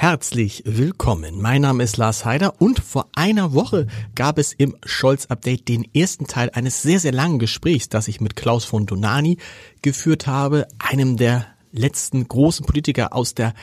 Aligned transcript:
Herzlich 0.00 0.62
willkommen. 0.64 1.42
Mein 1.42 1.62
Name 1.62 1.82
ist 1.82 1.96
Lars 1.96 2.24
Heider 2.24 2.60
und 2.60 2.78
vor 2.78 3.08
einer 3.16 3.52
Woche 3.52 3.88
gab 4.14 4.38
es 4.38 4.52
im 4.52 4.76
Scholz-Update 4.86 5.66
den 5.66 5.92
ersten 5.92 6.28
Teil 6.28 6.50
eines 6.54 6.82
sehr, 6.82 7.00
sehr 7.00 7.10
langen 7.10 7.40
Gesprächs, 7.40 7.88
das 7.88 8.06
ich 8.06 8.20
mit 8.20 8.36
Klaus 8.36 8.64
von 8.64 8.86
Donani 8.86 9.38
geführt 9.82 10.28
habe, 10.28 10.68
einem 10.78 11.16
der 11.16 11.46
letzten 11.72 12.28
großen 12.28 12.64
Politiker 12.64 13.12
aus 13.12 13.34
der 13.34 13.54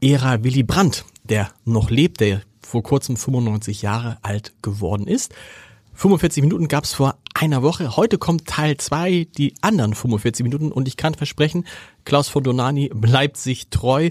Ära 0.00 0.42
Willy 0.42 0.62
Brandt, 0.62 1.04
der 1.24 1.50
noch 1.66 1.90
lebt, 1.90 2.20
der 2.20 2.40
vor 2.62 2.82
kurzem 2.82 3.18
95 3.18 3.82
Jahre 3.82 4.16
alt 4.22 4.54
geworden 4.62 5.06
ist. 5.06 5.34
45 5.92 6.44
Minuten 6.44 6.68
gab 6.68 6.84
es 6.84 6.94
vor 6.94 7.18
einer 7.34 7.62
Woche. 7.62 7.94
Heute 7.96 8.16
kommt 8.16 8.46
Teil 8.46 8.78
2, 8.78 9.26
die 9.36 9.52
anderen 9.60 9.94
45 9.94 10.44
Minuten 10.44 10.72
und 10.72 10.88
ich 10.88 10.96
kann 10.96 11.12
versprechen, 11.12 11.66
Klaus 12.06 12.28
von 12.28 12.42
Donani 12.42 12.90
bleibt 12.94 13.36
sich 13.36 13.68
treu. 13.68 14.10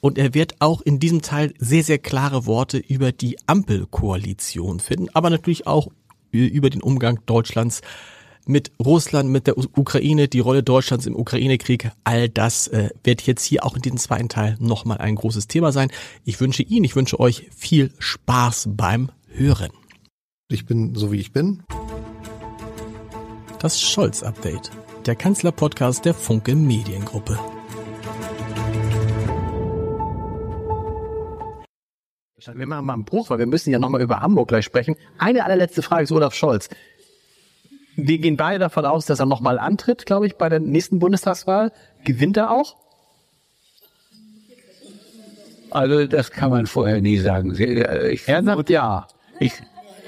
Und 0.00 0.18
er 0.18 0.34
wird 0.34 0.54
auch 0.60 0.80
in 0.80 0.98
diesem 0.98 1.22
Teil 1.22 1.52
sehr, 1.58 1.84
sehr 1.84 1.98
klare 1.98 2.46
Worte 2.46 2.78
über 2.78 3.12
die 3.12 3.36
Ampelkoalition 3.46 4.80
finden, 4.80 5.08
aber 5.12 5.30
natürlich 5.30 5.66
auch 5.66 5.88
über 6.30 6.70
den 6.70 6.82
Umgang 6.82 7.20
Deutschlands 7.26 7.82
mit 8.46 8.72
Russland, 8.80 9.30
mit 9.30 9.46
der 9.46 9.56
Ukraine, 9.58 10.28
die 10.28 10.40
Rolle 10.40 10.62
Deutschlands 10.62 11.06
im 11.06 11.16
Ukraine-Krieg, 11.16 11.90
all 12.04 12.28
das 12.28 12.68
äh, 12.68 12.90
wird 13.04 13.22
jetzt 13.22 13.44
hier 13.44 13.64
auch 13.64 13.76
in 13.76 13.82
diesem 13.82 13.98
zweiten 13.98 14.28
Teil 14.28 14.56
nochmal 14.58 14.98
ein 14.98 15.14
großes 15.14 15.46
Thema 15.46 15.72
sein. 15.72 15.90
Ich 16.24 16.40
wünsche 16.40 16.62
Ihnen, 16.62 16.84
ich 16.84 16.96
wünsche 16.96 17.20
euch 17.20 17.48
viel 17.54 17.92
Spaß 17.98 18.70
beim 18.70 19.10
Hören. 19.28 19.70
Ich 20.48 20.66
bin 20.66 20.94
so 20.94 21.12
wie 21.12 21.20
ich 21.20 21.32
bin. 21.32 21.62
Das 23.60 23.80
Scholz-Update, 23.80 24.70
der 25.06 25.14
Kanzler-Podcast 25.14 26.04
der 26.04 26.14
Funke 26.14 26.56
Mediengruppe. 26.56 27.38
Wir 32.46 32.66
machen 32.66 32.86
mal 32.86 32.94
einen 32.94 33.04
Bruch, 33.04 33.30
weil 33.30 33.38
wir 33.38 33.46
müssen 33.46 33.70
ja 33.70 33.78
nochmal 33.78 34.00
über 34.00 34.20
Hamburg 34.20 34.48
gleich 34.48 34.64
sprechen. 34.64 34.96
Eine 35.18 35.44
allerletzte 35.44 35.82
Frage 35.82 36.04
ist 36.04 36.12
Olaf 36.12 36.34
Scholz. 36.34 36.68
Wir 37.96 38.18
gehen 38.18 38.36
beide 38.36 38.58
davon 38.58 38.86
aus, 38.86 39.04
dass 39.04 39.20
er 39.20 39.26
nochmal 39.26 39.58
antritt, 39.58 40.06
glaube 40.06 40.26
ich, 40.26 40.36
bei 40.36 40.48
der 40.48 40.60
nächsten 40.60 40.98
Bundestagswahl. 40.98 41.72
Gewinnt 42.04 42.36
er 42.36 42.50
auch? 42.50 42.76
Also 45.70 46.06
das 46.06 46.30
kann 46.30 46.50
man 46.50 46.66
vorher 46.66 47.00
nie 47.00 47.18
sagen. 47.18 47.54
Äh, 47.56 48.10
ich 48.10 48.26
er 48.26 48.42
sagt 48.42 48.70
ja. 48.70 49.06
Ich, 49.38 49.52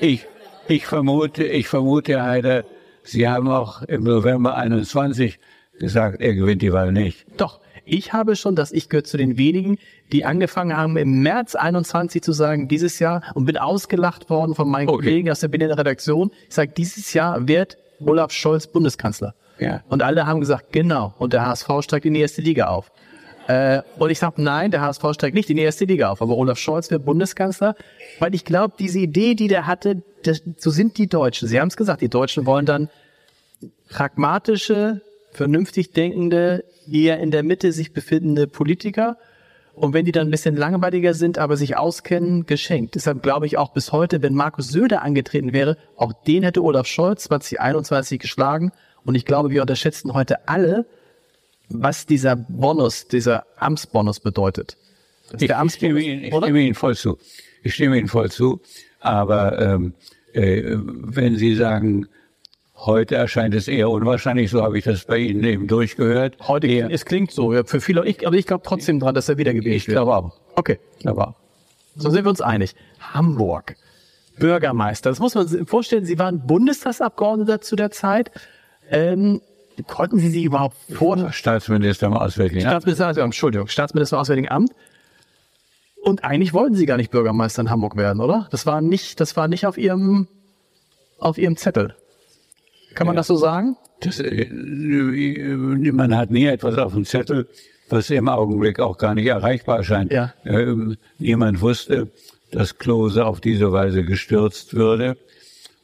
ich, 0.00 0.26
ich 0.68 0.86
vermute, 0.86 1.44
ich 1.44 1.68
vermute, 1.68 2.12
Herr 2.12 2.24
Heider, 2.24 2.64
Sie 3.04 3.28
haben 3.28 3.48
auch 3.48 3.82
im 3.82 4.04
November 4.04 4.56
21 4.56 5.38
gesagt, 5.78 6.20
er 6.20 6.34
gewinnt 6.34 6.62
die 6.62 6.72
Wahl 6.72 6.92
nicht. 6.92 7.26
Doch. 7.36 7.60
Ich 7.92 8.14
habe 8.14 8.36
schon, 8.36 8.56
dass 8.56 8.72
ich 8.72 8.88
gehöre 8.88 9.04
zu 9.04 9.18
den 9.18 9.36
wenigen, 9.36 9.76
die 10.12 10.24
angefangen 10.24 10.74
haben, 10.74 10.96
im 10.96 11.20
März 11.20 11.54
21 11.54 12.22
zu 12.22 12.32
sagen, 12.32 12.66
dieses 12.66 12.98
Jahr, 13.00 13.22
und 13.34 13.44
bin 13.44 13.58
ausgelacht 13.58 14.30
worden 14.30 14.54
von 14.54 14.66
meinen 14.66 14.88
okay. 14.88 15.04
Kollegen 15.04 15.30
aus 15.30 15.40
der 15.40 15.48
Berliner 15.48 15.76
Redaktion. 15.76 16.30
Ich 16.48 16.54
sage, 16.54 16.72
dieses 16.74 17.12
Jahr 17.12 17.46
wird 17.46 17.76
Olaf 18.00 18.32
Scholz 18.32 18.66
Bundeskanzler. 18.66 19.34
Ja. 19.58 19.82
Und 19.90 20.02
alle 20.02 20.26
haben 20.26 20.40
gesagt, 20.40 20.72
genau. 20.72 21.12
Und 21.18 21.34
der 21.34 21.44
HSV 21.44 21.68
steigt 21.80 22.06
in 22.06 22.14
die 22.14 22.20
erste 22.20 22.40
Liga 22.40 22.68
auf. 22.68 22.90
Äh, 23.46 23.82
und 23.98 24.08
ich 24.08 24.18
sage, 24.18 24.40
nein, 24.40 24.70
der 24.70 24.80
HSV 24.80 25.04
steigt 25.12 25.34
nicht 25.34 25.50
in 25.50 25.58
die 25.58 25.62
erste 25.62 25.84
Liga 25.84 26.08
auf. 26.08 26.22
Aber 26.22 26.38
Olaf 26.38 26.58
Scholz 26.58 26.90
wird 26.90 27.04
Bundeskanzler, 27.04 27.76
weil 28.20 28.34
ich 28.34 28.46
glaube, 28.46 28.72
diese 28.78 29.00
Idee, 29.00 29.34
die 29.34 29.48
der 29.48 29.66
hatte, 29.66 30.02
das, 30.22 30.42
so 30.56 30.70
sind 30.70 30.96
die 30.96 31.08
Deutschen. 31.08 31.46
Sie 31.46 31.60
haben 31.60 31.68
es 31.68 31.76
gesagt, 31.76 32.00
die 32.00 32.08
Deutschen 32.08 32.46
wollen 32.46 32.64
dann 32.64 32.88
pragmatische, 33.90 35.02
vernünftig 35.32 35.92
denkende, 35.92 36.64
eher 36.90 37.20
in 37.20 37.30
der 37.30 37.42
Mitte 37.42 37.72
sich 37.72 37.92
befindende 37.92 38.46
Politiker. 38.46 39.16
Und 39.74 39.94
wenn 39.94 40.04
die 40.04 40.12
dann 40.12 40.28
ein 40.28 40.30
bisschen 40.30 40.56
langweiliger 40.56 41.14
sind, 41.14 41.38
aber 41.38 41.56
sich 41.56 41.76
auskennen, 41.76 42.44
geschenkt. 42.44 42.94
Deshalb 42.94 43.22
glaube 43.22 43.46
ich 43.46 43.56
auch 43.56 43.72
bis 43.72 43.90
heute, 43.90 44.20
wenn 44.20 44.34
Markus 44.34 44.68
Söder 44.68 45.02
angetreten 45.02 45.52
wäre, 45.52 45.78
auch 45.96 46.12
den 46.12 46.42
hätte 46.42 46.62
Olaf 46.62 46.86
Scholz 46.86 47.24
2021 47.24 48.18
geschlagen. 48.18 48.72
Und 49.04 49.14
ich 49.14 49.24
glaube, 49.24 49.50
wir 49.50 49.62
unterschätzen 49.62 50.12
heute 50.12 50.46
alle, 50.48 50.84
was 51.68 52.04
dieser 52.04 52.36
Bonus, 52.36 53.08
dieser 53.08 53.46
Amtsbonus 53.56 54.20
bedeutet. 54.20 54.76
Ich, 55.38 55.50
ich, 55.50 55.72
stimme 55.72 56.00
Ihnen, 56.00 56.24
ich 56.24 56.34
stimme 56.34 56.60
Ihnen 56.60 56.74
voll 56.74 56.94
zu. 56.94 57.18
Ich 57.62 57.74
stimme 57.74 57.98
Ihnen 57.98 58.08
voll 58.08 58.30
zu. 58.30 58.60
Aber 59.00 59.58
ähm, 59.58 59.94
äh, 60.34 60.62
wenn 60.76 61.36
Sie 61.36 61.54
sagen, 61.54 62.08
Heute 62.84 63.14
erscheint 63.14 63.54
es 63.54 63.68
eher 63.68 63.90
unwahrscheinlich, 63.90 64.50
so 64.50 64.60
habe 64.60 64.76
ich 64.76 64.84
das 64.84 65.04
bei 65.04 65.18
Ihnen 65.18 65.44
eben 65.44 65.68
durchgehört. 65.68 66.36
Heute, 66.48 66.66
eher, 66.66 66.90
es 66.90 67.04
klingt 67.04 67.30
so, 67.30 67.52
ja, 67.52 67.62
für 67.62 67.80
viele, 67.80 68.04
ich, 68.04 68.26
aber 68.26 68.34
ich 68.34 68.44
glaube 68.44 68.64
trotzdem 68.66 68.98
dran, 68.98 69.14
dass 69.14 69.28
er 69.28 69.38
wieder 69.38 69.54
gewählt 69.54 69.76
ich 69.76 69.86
wird. 69.86 69.98
Ich 69.98 70.02
glaube 70.02 70.16
auch. 70.16 70.32
Okay. 70.56 70.80
Auch. 71.04 71.34
So 71.94 72.10
sind 72.10 72.24
wir 72.24 72.30
uns 72.30 72.40
einig. 72.40 72.74
Hamburg. 72.98 73.76
Bürgermeister. 74.36 75.10
Das 75.10 75.20
muss 75.20 75.36
man 75.36 75.46
sich 75.46 75.68
vorstellen. 75.68 76.04
Sie 76.04 76.18
waren 76.18 76.44
Bundestagsabgeordneter 76.44 77.60
zu 77.60 77.76
der 77.76 77.92
Zeit. 77.92 78.32
Ähm, 78.90 79.42
konnten 79.86 80.18
Sie 80.18 80.30
sich 80.30 80.42
überhaupt 80.42 80.76
vor... 80.90 81.32
Staatsminister 81.32 82.08
im 82.08 82.14
Auswärtigen 82.14 82.62
Amt. 82.62 82.70
Staatsminister, 82.70 83.06
also, 83.06 83.20
Entschuldigung, 83.20 83.68
Staatsminister 83.68 84.16
im 84.16 84.20
Auswärtigen 84.22 84.48
Amt. 84.48 84.72
Und 86.02 86.24
eigentlich 86.24 86.52
wollten 86.52 86.74
Sie 86.74 86.86
gar 86.86 86.96
nicht 86.96 87.12
Bürgermeister 87.12 87.62
in 87.62 87.70
Hamburg 87.70 87.96
werden, 87.96 88.20
oder? 88.20 88.48
Das 88.50 88.66
war 88.66 88.80
nicht, 88.80 89.20
das 89.20 89.36
war 89.36 89.46
nicht 89.46 89.66
auf 89.66 89.78
Ihrem, 89.78 90.26
auf 91.20 91.38
Ihrem 91.38 91.56
Zettel. 91.56 91.94
Kann 92.94 93.06
man 93.06 93.16
das 93.16 93.26
so 93.26 93.36
sagen? 93.36 93.76
Das, 94.00 94.18
äh, 94.18 94.46
man 94.50 96.16
hat 96.16 96.30
nie 96.30 96.46
etwas 96.46 96.76
auf 96.78 96.92
dem 96.92 97.04
Zettel, 97.04 97.48
was 97.88 98.10
im 98.10 98.28
Augenblick 98.28 98.80
auch 98.80 98.98
gar 98.98 99.14
nicht 99.14 99.26
erreichbar 99.26 99.78
erscheint. 99.78 100.12
Ja. 100.12 100.32
Ähm, 100.44 100.96
niemand 101.18 101.60
wusste, 101.60 102.10
dass 102.50 102.78
Klose 102.78 103.24
auf 103.24 103.40
diese 103.40 103.72
Weise 103.72 104.04
gestürzt 104.04 104.74
würde. 104.74 105.16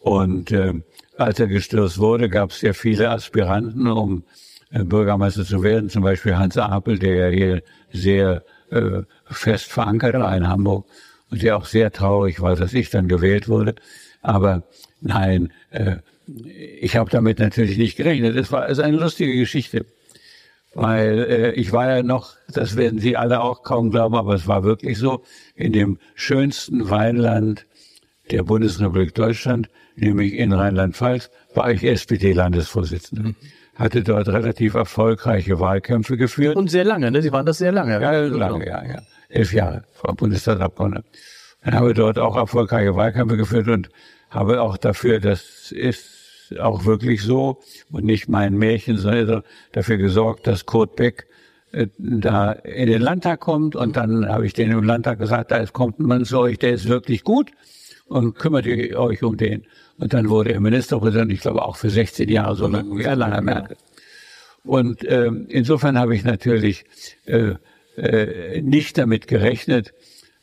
Und 0.00 0.52
äh, 0.52 0.74
als 1.16 1.40
er 1.40 1.46
gestürzt 1.48 1.98
wurde, 1.98 2.28
gab 2.28 2.50
es 2.50 2.60
ja 2.62 2.72
viele 2.72 3.10
Aspiranten, 3.10 3.86
um 3.86 4.24
äh, 4.70 4.84
Bürgermeister 4.84 5.44
zu 5.44 5.62
werden. 5.62 5.90
Zum 5.90 6.02
Beispiel 6.02 6.36
Hans 6.36 6.56
Apel, 6.56 6.98
der 6.98 7.30
ja 7.30 7.36
hier 7.36 7.62
sehr 7.92 8.42
äh, 8.70 9.02
fest 9.26 9.66
verankert 9.66 10.14
war 10.14 10.36
in 10.36 10.48
Hamburg 10.48 10.86
und 11.30 11.42
der 11.42 11.56
auch 11.56 11.66
sehr 11.66 11.90
traurig 11.92 12.40
war, 12.40 12.56
dass 12.56 12.74
ich 12.74 12.90
dann 12.90 13.08
gewählt 13.08 13.48
wurde. 13.48 13.74
Aber 14.22 14.62
nein, 15.00 15.52
äh, 15.70 15.96
ich 16.28 16.96
habe 16.96 17.10
damit 17.10 17.38
natürlich 17.38 17.78
nicht 17.78 17.96
gerechnet. 17.96 18.36
Es 18.36 18.52
war 18.52 18.62
also 18.62 18.82
eine 18.82 18.96
lustige 18.96 19.34
Geschichte, 19.34 19.86
weil 20.74 21.18
äh, 21.18 21.52
ich 21.52 21.72
war 21.72 21.88
ja 21.88 22.02
noch, 22.02 22.34
das 22.52 22.76
werden 22.76 22.98
Sie 22.98 23.16
alle 23.16 23.40
auch 23.40 23.62
kaum 23.62 23.90
glauben, 23.90 24.14
aber 24.14 24.34
es 24.34 24.46
war 24.46 24.62
wirklich 24.62 24.98
so, 24.98 25.22
in 25.54 25.72
dem 25.72 25.98
schönsten 26.14 26.90
Weinland 26.90 27.66
der 28.30 28.42
Bundesrepublik 28.42 29.14
Deutschland, 29.14 29.70
nämlich 29.96 30.34
in 30.34 30.52
Rheinland-Pfalz, 30.52 31.30
war 31.54 31.70
ich 31.70 31.82
SPD-Landesvorsitzender. 31.82 33.30
Mhm. 33.30 33.36
Hatte 33.74 34.02
dort 34.02 34.28
relativ 34.28 34.74
erfolgreiche 34.74 35.60
Wahlkämpfe 35.60 36.16
geführt. 36.16 36.56
Und 36.56 36.68
sehr 36.68 36.84
lange, 36.84 37.10
ne? 37.10 37.22
Sie 37.22 37.32
waren 37.32 37.46
das 37.46 37.58
sehr 37.58 37.72
lange. 37.72 38.02
Ja, 38.02 38.10
lange, 38.10 38.66
ja, 38.66 38.84
ja. 38.84 39.02
Elf 39.28 39.52
Jahre, 39.52 39.84
Frau 39.94 40.12
Bundestagsabgeordnete. 40.12 41.04
Dann 41.62 41.74
habe 41.74 41.94
dort 41.94 42.18
auch 42.18 42.36
erfolgreiche 42.36 42.94
Wahlkämpfe 42.96 43.36
geführt 43.36 43.68
und 43.68 43.88
habe 44.30 44.60
auch 44.60 44.76
dafür, 44.76 45.20
das 45.20 45.72
ist 45.72 46.17
auch 46.60 46.84
wirklich 46.84 47.22
so 47.22 47.60
und 47.90 48.04
nicht 48.04 48.28
mein 48.28 48.56
Märchen, 48.56 48.96
sondern 48.96 49.42
dafür 49.72 49.96
gesorgt, 49.96 50.46
dass 50.46 50.66
Kurt 50.66 50.96
Beck 50.96 51.26
äh, 51.72 51.88
da 51.98 52.52
in 52.52 52.88
den 52.88 53.02
Landtag 53.02 53.40
kommt 53.40 53.76
und 53.76 53.96
dann 53.96 54.28
habe 54.28 54.46
ich 54.46 54.52
den 54.52 54.70
im 54.70 54.84
Landtag 54.84 55.18
gesagt, 55.18 55.50
da 55.50 55.64
kommt 55.66 55.98
man 55.98 56.24
zu 56.24 56.38
euch, 56.38 56.58
der 56.58 56.72
ist 56.72 56.88
wirklich 56.88 57.24
gut 57.24 57.50
und 58.06 58.34
kümmert 58.38 58.66
ihr 58.66 58.98
euch 58.98 59.22
um 59.22 59.36
den. 59.36 59.64
Und 59.98 60.14
dann 60.14 60.28
wurde 60.28 60.52
er 60.52 60.60
Ministerpräsident, 60.60 61.32
ich 61.32 61.40
glaube 61.40 61.62
auch 61.62 61.76
für 61.76 61.90
16 61.90 62.28
Jahre, 62.28 62.54
so 62.56 62.66
lange 62.68 62.98
wie 62.98 63.02
Erlanger 63.02 63.40
Merkel. 63.40 63.76
Und 64.64 65.04
äh, 65.04 65.30
insofern 65.48 65.98
habe 65.98 66.14
ich 66.14 66.24
natürlich 66.24 66.84
äh, 67.26 67.54
äh, 67.96 68.60
nicht 68.62 68.96
damit 68.98 69.26
gerechnet, 69.26 69.92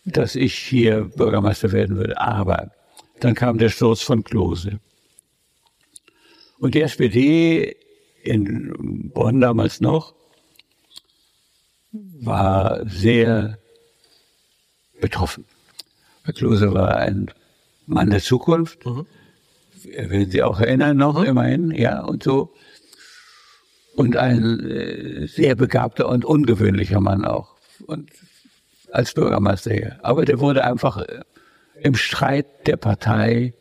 dass 0.04 0.36
ich 0.36 0.56
hier 0.56 1.10
Bürgermeister 1.16 1.72
werden 1.72 1.98
würde. 1.98 2.20
Aber 2.20 2.72
dann 3.20 3.34
kam 3.34 3.58
der 3.58 3.70
Sturz 3.70 4.02
von 4.02 4.24
Klose. 4.24 4.80
Und 6.66 6.74
die 6.74 6.82
SPD 6.82 7.76
in 8.24 9.12
Bonn 9.14 9.40
damals 9.40 9.82
noch 9.82 10.16
war 11.92 12.84
sehr 12.90 13.60
betroffen. 15.00 15.46
Herr 16.24 16.34
Klose 16.34 16.74
war 16.74 16.96
ein 16.98 17.30
Mann 17.86 18.10
der 18.10 18.20
Zukunft. 18.20 18.84
Mhm. 18.84 19.06
Werden 19.84 20.32
Sie 20.32 20.42
auch 20.42 20.60
erinnern 20.60 20.98
noch, 20.98 21.20
mhm. 21.20 21.26
immerhin, 21.26 21.70
ja, 21.70 22.04
und 22.04 22.24
so. 22.24 22.52
Und 23.96 24.18
ein 24.18 24.68
äh, 24.68 25.28
sehr 25.28 25.54
begabter 25.54 26.10
und 26.10 26.26
ungewöhnlicher 26.26 27.00
Mann 27.00 27.26
auch. 27.26 27.58
Und 27.86 28.10
als 28.92 29.14
Bürgermeister 29.14 29.72
hier. 29.72 30.00
Aber 30.02 30.26
der 30.26 30.40
wurde 30.40 30.64
einfach 30.64 30.98
äh, 30.98 31.22
im 31.80 31.94
Streit 31.94 32.66
der 32.66 32.78
Partei 32.78 33.54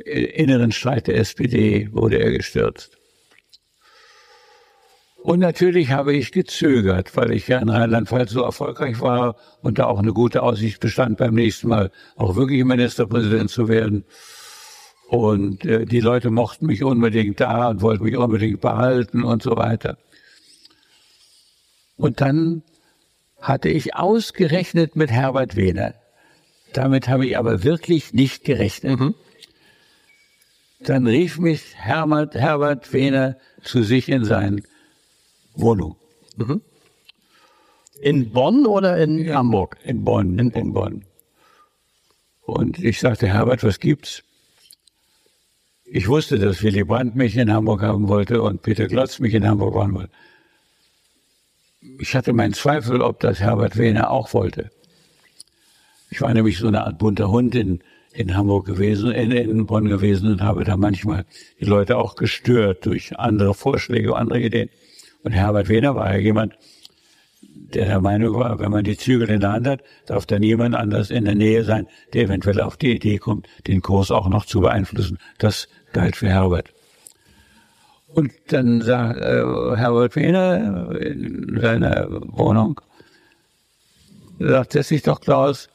inneren 0.00 0.72
Streit 0.72 1.06
der 1.06 1.16
SPD 1.16 1.88
wurde 1.92 2.18
er 2.18 2.30
gestürzt. 2.30 2.96
Und 5.22 5.40
natürlich 5.40 5.90
habe 5.90 6.14
ich 6.14 6.32
gezögert, 6.32 7.14
weil 7.14 7.32
ich 7.32 7.46
ja 7.46 7.58
in 7.58 7.68
Rheinland-Pfalz 7.68 8.30
so 8.30 8.42
erfolgreich 8.42 9.00
war 9.00 9.36
und 9.60 9.78
da 9.78 9.84
auch 9.84 9.98
eine 9.98 10.14
gute 10.14 10.42
Aussicht 10.42 10.80
bestand, 10.80 11.18
beim 11.18 11.34
nächsten 11.34 11.68
Mal 11.68 11.90
auch 12.16 12.36
wirklich 12.36 12.64
Ministerpräsident 12.64 13.50
zu 13.50 13.68
werden. 13.68 14.04
Und 15.08 15.64
äh, 15.66 15.84
die 15.84 16.00
Leute 16.00 16.30
mochten 16.30 16.66
mich 16.66 16.82
unbedingt 16.84 17.40
da 17.40 17.68
und 17.68 17.82
wollten 17.82 18.04
mich 18.04 18.16
unbedingt 18.16 18.60
behalten 18.60 19.22
und 19.22 19.42
so 19.42 19.56
weiter. 19.56 19.98
Und 21.96 22.22
dann 22.22 22.62
hatte 23.40 23.68
ich 23.68 23.94
ausgerechnet 23.94 24.96
mit 24.96 25.10
Herbert 25.10 25.54
Wehner. 25.54 25.94
Damit 26.72 27.08
habe 27.08 27.26
ich 27.26 27.36
aber 27.36 27.62
wirklich 27.62 28.14
nicht 28.14 28.44
gerechnet. 28.44 28.98
Mhm. 28.98 29.14
Dann 30.80 31.06
rief 31.06 31.38
mich 31.38 31.74
Herbert, 31.76 32.34
Herbert 32.34 32.92
Wehner 32.92 33.36
zu 33.62 33.82
sich 33.82 34.08
in 34.08 34.24
sein 34.24 34.62
Wohnung. 35.54 35.96
Mhm. 36.36 36.62
In 38.00 38.30
Bonn 38.30 38.66
oder 38.66 38.96
in 38.96 39.18
ja, 39.18 39.36
Hamburg? 39.36 39.76
In 39.84 40.04
Bonn, 40.04 40.38
in, 40.38 40.50
in 40.50 40.72
Bonn. 40.72 41.04
Und 42.40 42.78
ich 42.78 42.98
sagte, 42.98 43.28
Herbert, 43.28 43.62
was 43.62 43.78
gibt's? 43.78 44.22
Ich 45.84 46.08
wusste, 46.08 46.38
dass 46.38 46.62
Willy 46.62 46.84
Brandt 46.84 47.14
mich 47.14 47.36
in 47.36 47.52
Hamburg 47.52 47.82
haben 47.82 48.08
wollte 48.08 48.42
und 48.42 48.62
Peter 48.62 48.86
Glotz 48.86 49.18
mich 49.18 49.34
in 49.34 49.46
Hamburg 49.46 49.74
haben 49.74 49.94
wollte. 49.94 50.12
Ich 51.98 52.14
hatte 52.14 52.32
meinen 52.32 52.54
Zweifel, 52.54 53.02
ob 53.02 53.20
das 53.20 53.40
Herbert 53.40 53.76
Wehner 53.76 54.10
auch 54.10 54.32
wollte. 54.32 54.70
Ich 56.10 56.20
war 56.20 56.32
nämlich 56.32 56.58
so 56.58 56.68
eine 56.68 56.84
Art 56.84 56.98
bunter 56.98 57.30
Hund 57.30 57.54
in, 57.54 57.82
in 58.12 58.36
Hamburg 58.36 58.66
gewesen, 58.66 59.12
in, 59.12 59.30
in 59.30 59.66
Bonn 59.66 59.88
gewesen 59.88 60.32
und 60.32 60.42
habe 60.42 60.64
da 60.64 60.76
manchmal 60.76 61.24
die 61.60 61.64
Leute 61.64 61.96
auch 61.96 62.16
gestört 62.16 62.86
durch 62.86 63.18
andere 63.18 63.54
Vorschläge, 63.54 64.16
andere 64.16 64.40
Ideen. 64.40 64.68
Und 65.22 65.32
Herbert 65.32 65.68
Wehner 65.68 65.94
war 65.94 66.12
ja 66.12 66.18
jemand, 66.18 66.54
der 67.42 67.86
der 67.86 68.00
Meinung 68.00 68.34
war, 68.34 68.58
wenn 68.58 68.70
man 68.70 68.84
die 68.84 68.96
Zügel 68.96 69.30
in 69.30 69.40
der 69.40 69.52
Hand 69.52 69.66
hat, 69.66 69.82
darf 70.06 70.26
da 70.26 70.38
niemand 70.38 70.74
anders 70.74 71.10
in 71.10 71.24
der 71.24 71.34
Nähe 71.34 71.64
sein, 71.64 71.86
der 72.12 72.24
eventuell 72.24 72.60
auf 72.60 72.76
die 72.76 72.96
Idee 72.96 73.18
kommt, 73.18 73.46
den 73.66 73.80
Kurs 73.80 74.10
auch 74.10 74.28
noch 74.28 74.44
zu 74.44 74.60
beeinflussen. 74.60 75.18
Das 75.38 75.68
galt 75.92 76.16
für 76.16 76.28
Herbert. 76.28 76.72
Und 78.08 78.32
dann 78.48 78.82
sagt 78.82 79.20
äh, 79.20 79.76
Herbert 79.76 80.16
Wehner 80.16 80.96
in 81.00 81.58
seiner 81.60 82.08
Wohnung, 82.10 82.80
sagt, 84.40 84.72
setz 84.72 84.88
dich 84.88 85.02
doch, 85.02 85.20
Klaus. 85.20 85.68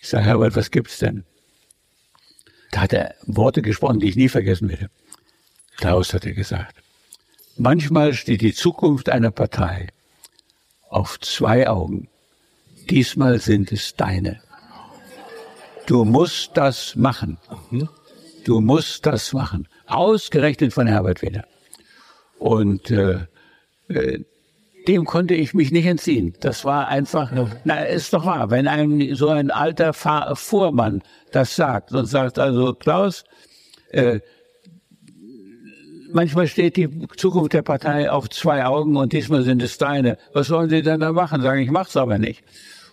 Ich 0.00 0.08
sage, 0.08 0.24
Herbert, 0.24 0.54
was 0.54 0.70
gibt's 0.70 0.98
denn? 0.98 1.24
Da 2.72 2.80
hat 2.80 2.92
er 2.92 3.14
Worte 3.26 3.62
gesprochen, 3.62 4.00
die 4.00 4.08
ich 4.08 4.16
nie 4.16 4.28
vergessen 4.28 4.68
werde. 4.68 4.90
Klaus 5.76 6.12
hat 6.14 6.24
er 6.24 6.32
gesagt. 6.32 6.74
Manchmal 7.56 8.14
steht 8.14 8.40
die 8.40 8.54
Zukunft 8.54 9.10
einer 9.10 9.30
Partei 9.30 9.88
auf 10.88 11.20
zwei 11.20 11.68
Augen. 11.68 12.08
Diesmal 12.88 13.40
sind 13.40 13.72
es 13.72 13.94
deine. 13.94 14.40
Du 15.86 16.04
musst 16.04 16.52
das 16.54 16.96
machen. 16.96 17.38
Du 18.44 18.60
musst 18.60 19.04
das 19.04 19.32
machen. 19.34 19.68
Ausgerechnet 19.86 20.72
von 20.72 20.86
Herbert 20.86 21.20
Wehner. 21.20 21.44
Und 22.38 22.90
äh, 22.90 23.26
äh, 23.88 24.24
dem 24.88 25.04
konnte 25.04 25.34
ich 25.34 25.54
mich 25.54 25.70
nicht 25.72 25.86
entziehen. 25.86 26.34
Das 26.40 26.64
war 26.64 26.88
einfach, 26.88 27.32
na, 27.64 27.84
ist 27.84 28.12
doch 28.12 28.26
wahr, 28.26 28.50
wenn 28.50 28.66
ein 28.66 29.14
so 29.14 29.28
ein 29.28 29.50
alter 29.50 29.92
Fahr 29.92 30.34
Vormann 30.36 31.02
das 31.30 31.56
sagt 31.56 31.92
und 31.92 32.06
sagt 32.06 32.38
also, 32.38 32.74
Klaus, 32.74 33.24
äh, 33.90 34.20
manchmal 36.12 36.46
steht 36.46 36.76
die 36.76 36.88
Zukunft 37.16 37.52
der 37.52 37.62
Partei 37.62 38.10
auf 38.10 38.28
zwei 38.30 38.64
Augen 38.64 38.96
und 38.96 39.12
diesmal 39.12 39.42
sind 39.42 39.62
es 39.62 39.78
deine. 39.78 40.18
Was 40.32 40.48
sollen 40.48 40.70
sie 40.70 40.82
denn 40.82 41.00
da 41.00 41.12
machen? 41.12 41.42
Sagen, 41.42 41.60
ich 41.60 41.70
mach's 41.70 41.96
aber 41.96 42.18
nicht. 42.18 42.44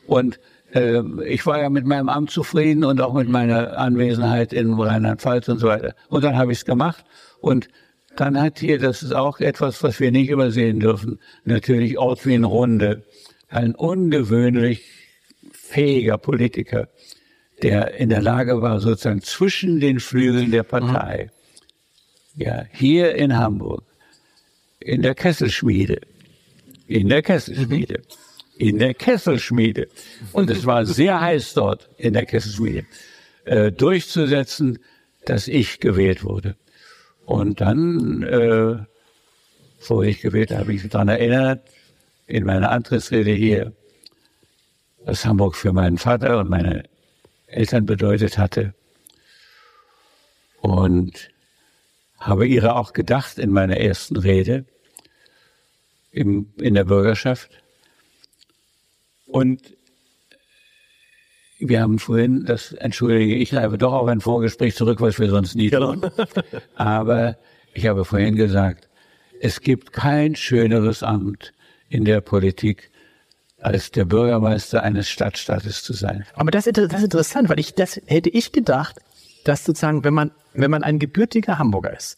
Und 0.07 0.39
äh, 0.73 1.01
ich 1.25 1.45
war 1.45 1.61
ja 1.61 1.69
mit 1.69 1.85
meinem 1.85 2.09
Amt 2.09 2.31
zufrieden 2.31 2.83
und 2.83 3.01
auch 3.01 3.13
mit 3.13 3.29
meiner 3.29 3.77
Anwesenheit 3.77 4.53
in 4.53 4.73
Rheinland-Pfalz 4.73 5.49
und 5.49 5.59
so 5.59 5.67
weiter. 5.67 5.93
Und 6.09 6.23
dann 6.23 6.37
habe 6.37 6.51
ich 6.51 6.59
es 6.59 6.65
gemacht. 6.65 7.03
Und 7.41 7.69
dann 8.15 8.39
hat 8.39 8.59
hier, 8.59 8.79
das 8.79 9.03
ist 9.03 9.13
auch 9.13 9.39
etwas, 9.39 9.83
was 9.83 9.99
wir 9.99 10.11
nicht 10.11 10.29
übersehen 10.29 10.79
dürfen, 10.79 11.19
natürlich 11.45 11.97
Ortwin 11.97 12.43
Runde, 12.43 13.03
ein 13.49 13.75
ungewöhnlich 13.75 14.83
fähiger 15.51 16.17
Politiker, 16.17 16.89
der 17.61 17.95
in 17.95 18.09
der 18.09 18.21
Lage 18.21 18.61
war, 18.61 18.79
sozusagen 18.79 19.21
zwischen 19.21 19.79
den 19.79 19.99
Flügeln 19.99 20.51
der 20.51 20.63
Partei 20.63 21.29
ja, 22.35 22.65
hier 22.71 23.15
in 23.15 23.37
Hamburg, 23.37 23.83
in 24.79 25.01
der 25.01 25.13
Kesselschmiede, 25.13 25.99
in 26.87 27.09
der 27.09 27.21
Kesselschmiede, 27.21 28.01
in 28.57 28.79
der 28.79 28.93
Kesselschmiede, 28.93 29.87
und 30.31 30.49
es 30.49 30.65
war 30.65 30.85
sehr 30.85 31.19
heiß 31.19 31.53
dort 31.53 31.89
in 31.97 32.13
der 32.13 32.25
Kesselschmiede, 32.25 32.85
äh, 33.45 33.71
durchzusetzen, 33.71 34.79
dass 35.25 35.47
ich 35.47 35.79
gewählt 35.79 36.23
wurde. 36.23 36.55
Und 37.29 37.61
dann, 37.61 38.23
äh, 38.23 38.83
wo 39.87 40.01
ich 40.01 40.19
gewählt 40.19 40.49
habe, 40.49 40.73
ich 40.73 40.81
mich 40.81 40.91
daran 40.91 41.09
erinnert, 41.09 41.61
in 42.25 42.43
meiner 42.43 42.71
Antrittsrede 42.71 43.29
hier, 43.33 43.71
was 45.05 45.27
Hamburg 45.27 45.55
für 45.55 45.71
meinen 45.71 45.99
Vater 45.99 46.39
und 46.39 46.49
meine 46.49 46.85
Eltern 47.45 47.85
bedeutet 47.85 48.39
hatte. 48.39 48.73
Und 50.61 51.29
habe 52.17 52.47
ihre 52.47 52.75
auch 52.75 52.93
gedacht 52.93 53.37
in 53.37 53.51
meiner 53.51 53.77
ersten 53.77 54.17
Rede 54.17 54.65
im, 56.09 56.51
in 56.57 56.73
der 56.73 56.85
Bürgerschaft. 56.85 57.51
Und 59.27 59.77
wir 61.59 61.81
haben 61.81 61.99
vorhin, 61.99 62.45
das 62.45 62.71
entschuldige 62.71 63.35
ich, 63.35 63.53
habe 63.53 63.77
doch 63.77 63.93
auf 63.93 64.07
ein 64.07 64.21
Vorgespräch 64.21 64.75
zurück, 64.75 65.01
was 65.01 65.19
wir 65.19 65.29
sonst 65.29 65.55
nie 65.55 65.69
tun. 65.69 66.09
Aber 66.75 67.37
ich 67.73 67.85
habe 67.87 68.05
vorhin 68.05 68.35
gesagt, 68.35 68.87
es 69.41 69.61
gibt 69.61 69.93
kein 69.93 70.35
schöneres 70.35 71.03
Amt 71.03 71.53
in 71.89 72.05
der 72.05 72.21
Politik, 72.21 72.91
als 73.61 73.91
der 73.91 74.05
Bürgermeister 74.05 74.83
eines 74.83 75.09
Stadtstaates 75.09 75.83
zu 75.83 75.93
sein. 75.93 76.25
Aber 76.33 76.51
das, 76.51 76.65
das 76.65 76.93
ist 76.93 77.03
interessant, 77.03 77.49
weil 77.49 77.59
ich 77.59 77.75
das 77.75 78.01
hätte 78.05 78.29
ich 78.29 78.53
gedacht, 78.53 78.99
dass 79.43 79.65
sozusagen, 79.65 80.03
wenn 80.03 80.13
man, 80.13 80.31
wenn 80.53 80.71
man 80.71 80.83
ein 80.83 80.97
gebürtiger 80.97 81.59
Hamburger 81.59 81.95
ist 81.95 82.17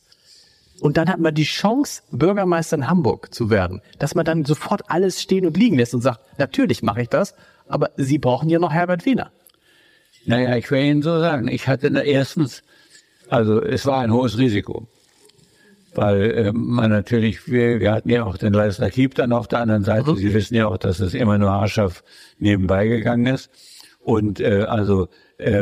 und 0.82 0.98
dann 0.98 1.10
hat 1.10 1.20
man 1.20 1.34
die 1.34 1.44
Chance, 1.44 2.04
Bürgermeister 2.12 2.78
in 2.78 2.88
Hamburg 2.88 3.34
zu 3.34 3.50
werden, 3.50 3.82
dass 3.98 4.14
man 4.14 4.26
dann 4.26 4.46
sofort 4.46 4.84
alles 4.90 5.22
stehen 5.22 5.46
und 5.46 5.58
liegen 5.58 5.78
lässt 5.78 5.96
und 5.96 6.02
sagt, 6.02 6.20
natürlich 6.38 6.84
mache 6.84 7.04
ich 7.04 7.10
das, 7.10 7.34
aber 7.72 7.92
Sie 7.98 8.18
brauchen 8.18 8.50
ja 8.50 8.60
noch 8.60 8.72
Herbert 8.72 9.06
Wiener. 9.06 9.32
Naja, 10.26 10.56
ich 10.56 10.70
will 10.70 10.84
Ihnen 10.84 11.02
so 11.02 11.20
sagen, 11.20 11.48
ich 11.48 11.68
hatte 11.68 11.88
erstens, 11.88 12.64
also 13.30 13.62
es 13.62 13.86
war 13.86 14.02
ein 14.02 14.14
hohes 14.14 14.38
Risiko, 14.38 14.88
weil 15.96 16.32
äh, 16.32 16.52
man 16.54 16.92
natürlich, 16.92 17.52
wir, 17.52 17.80
wir 17.80 17.92
hatten 17.92 18.10
ja 18.10 18.24
auch 18.24 18.38
den 18.38 18.54
Leisner 18.54 18.90
Kiep 18.90 19.16
dann 19.16 19.34
auf 19.34 19.48
der 19.48 19.60
anderen 19.60 19.84
Seite. 19.84 20.12
Mhm. 20.12 20.18
Sie 20.18 20.34
wissen 20.34 20.56
ja 20.56 20.68
auch, 20.68 20.78
dass 20.78 21.00
es 21.00 21.14
immer 21.14 21.38
nur 21.38 21.52
haarscharf 21.52 22.04
nebenbei 22.38 22.88
gegangen 22.88 23.26
ist. 23.34 23.50
Und 24.00 24.40
äh, 24.40 24.64
also 24.68 25.10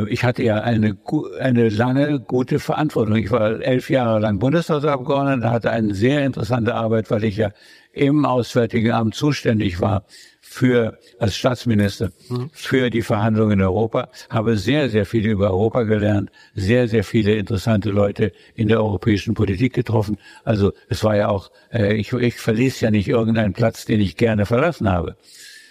ich 0.08 0.24
hatte 0.24 0.44
ja 0.44 0.62
eine, 0.62 0.98
eine 1.40 1.70
lange, 1.70 2.20
gute 2.20 2.60
Verantwortung. 2.60 3.16
Ich 3.16 3.32
war 3.32 3.62
elf 3.62 3.90
Jahre 3.90 4.20
lang 4.20 4.40
Bundestagsabgeordneter, 4.40 5.52
hatte 5.52 5.72
eine 5.72 5.94
sehr 5.94 6.26
interessante 6.26 6.76
Arbeit, 6.76 7.10
weil 7.12 7.24
ich 7.24 7.38
ja 7.38 7.52
im 7.94 8.26
Auswärtigen 8.26 8.92
Amt 8.92 9.16
zuständig 9.16 9.82
war 9.82 10.06
für, 10.42 10.98
als 11.20 11.38
Staatsminister, 11.38 12.12
mhm. 12.28 12.50
für 12.54 12.90
die 12.90 13.02
Verhandlungen 13.02 13.60
in 13.60 13.62
Europa, 13.62 14.10
habe 14.30 14.58
sehr, 14.58 14.90
sehr 14.90 15.06
viel 15.06 15.26
über 15.26 15.52
Europa 15.52 15.84
gelernt, 15.84 16.32
sehr, 16.56 16.88
sehr 16.88 17.04
viele 17.04 17.36
interessante 17.36 17.90
Leute 17.90 18.32
in 18.56 18.68
der 18.68 18.80
europäischen 18.80 19.34
Politik 19.34 19.74
getroffen. 19.74 20.18
Also 20.44 20.74
es 20.90 21.04
war 21.04 21.16
ja 21.16 21.30
auch, 21.30 21.52
äh, 21.72 21.96
ich, 21.96 22.12
ich 22.14 22.36
verließ 22.36 22.82
ja 22.82 22.92
nicht 22.92 23.08
irgendeinen 23.08 23.54
Platz, 23.54 23.86
den 23.86 24.02
ich 24.02 24.18
gerne 24.18 24.46
verlassen 24.46 24.90
habe. 24.90 25.16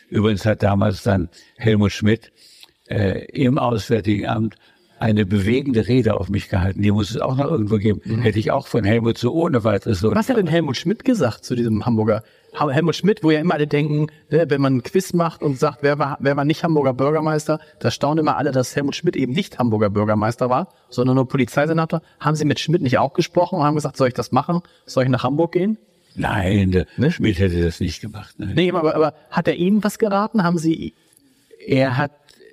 Übrigens 0.09 0.47
hat 0.47 0.63
damals 0.63 1.03
dann 1.03 1.29
Helmut 1.57 1.93
Schmidt 1.93 2.33
äh, 2.89 3.25
im 3.33 3.59
Auswärtigen 3.59 4.27
Amt 4.27 4.57
eine 5.01 5.27
bewegende 5.27 5.87
Rede 5.87 6.19
auf 6.19 6.29
mich 6.29 6.49
gehalten. 6.49 6.83
Die 6.83 6.91
muss 6.91 7.11
es 7.11 7.21
auch 7.21 7.37
noch 7.37 7.51
irgendwo 7.51 7.77
geben. 7.77 8.01
Mhm. 8.05 8.21
Hätte 8.21 8.39
ich 8.39 8.51
auch 8.51 8.67
von 8.67 8.85
Helmut 8.85 9.19
so 9.19 9.33
ohne 9.33 9.65
weiteres 9.65 10.01
so. 10.01 10.15
Was 10.15 10.29
hat 10.29 10.37
denn 10.37 10.47
Helmut 10.47 10.77
Schmidt 10.77 11.05
gesagt 11.05 11.45
zu 11.45 11.55
diesem 11.55 11.87
Hamburger? 11.87 12.23
Helmut 12.53 12.97
Schmidt, 12.97 13.23
wo 13.23 13.31
ja 13.31 13.41
immer 13.41 13.55
alle 13.55 13.67
denken, 13.67 14.09
ne, 14.31 14.47
wenn 14.49 14.61
man 14.61 14.77
ein 14.77 14.83
Quiz 14.83 15.13
macht 15.13 15.43
und 15.43 15.59
sagt, 15.59 15.83
wer 15.83 15.99
war, 15.99 16.17
wer 16.21 16.37
war 16.37 16.45
nicht 16.45 16.65
Hamburger 16.65 16.95
Bürgermeister, 16.95 17.61
da 17.79 17.91
staunen 17.91 18.19
immer 18.19 18.37
alle, 18.37 18.51
dass 18.51 18.75
Helmut 18.75 18.97
Schmidt 18.97 19.17
eben 19.17 19.33
nicht 19.33 19.59
Hamburger 19.59 19.91
Bürgermeister 19.91 20.51
war, 20.51 20.69
sondern 20.89 21.17
nur 21.17 21.29
Polizeisenator. 21.29 22.03
Haben 22.19 22.35
Sie 22.35 22.45
mit 22.45 22.59
Schmidt 22.59 22.83
nicht 22.83 22.99
auch 22.99 23.13
gesprochen 23.13 23.59
und 23.59 23.65
haben 23.65 23.77
gesagt, 23.77 23.97
soll 23.97 24.09
ich 24.09 24.15
das 24.15 24.33
machen? 24.33 24.63
Soll 24.87 25.05
ich 25.05 25.11
nach 25.11 25.23
Hamburg 25.23 25.53
gehen? 25.53 25.79
Nein, 26.17 26.73
der 26.73 26.87
ne? 26.97 27.13
Schmidt 27.13 27.39
hätte 27.39 27.63
das 27.63 27.79
nicht 27.79 28.01
gemacht. 28.01 28.35
Nein. 28.39 28.55
Nee, 28.55 28.73
aber, 28.73 28.97
aber 28.97 29.15
hat 29.31 29.47
er 29.47 29.55
Ihnen 29.55 29.85
was 29.85 29.99
geraten? 29.99 30.43
Haben 30.43 30.59
Sie? 30.59 30.95
Er 31.65 31.97
hat 31.97 32.11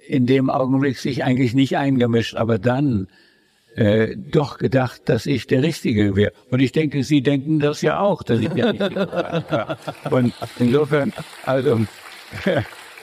in 0.08 0.26
dem 0.26 0.50
Augenblick 0.50 0.98
sich 0.98 1.24
eigentlich 1.24 1.54
nicht 1.54 1.78
eingemischt, 1.78 2.36
aber 2.36 2.60
dann 2.60 3.08
äh, 3.76 4.16
doch 4.16 4.58
gedacht, 4.58 5.02
dass 5.06 5.26
ich 5.26 5.48
der 5.48 5.62
Richtige 5.62 6.16
wäre. 6.16 6.32
Und 6.50 6.62
ich 6.62 6.72
denke, 6.72 7.04
Sie 7.04 7.22
denken 7.22 7.60
das 7.60 7.82
ja 7.82 8.00
auch, 8.00 8.24
dass 8.24 8.40
ich 8.40 8.50
der 8.50 8.74
Richtige 8.74 8.96
war. 8.96 9.78
Und 10.12 10.34
insofern, 10.60 11.14
also. 11.46 11.82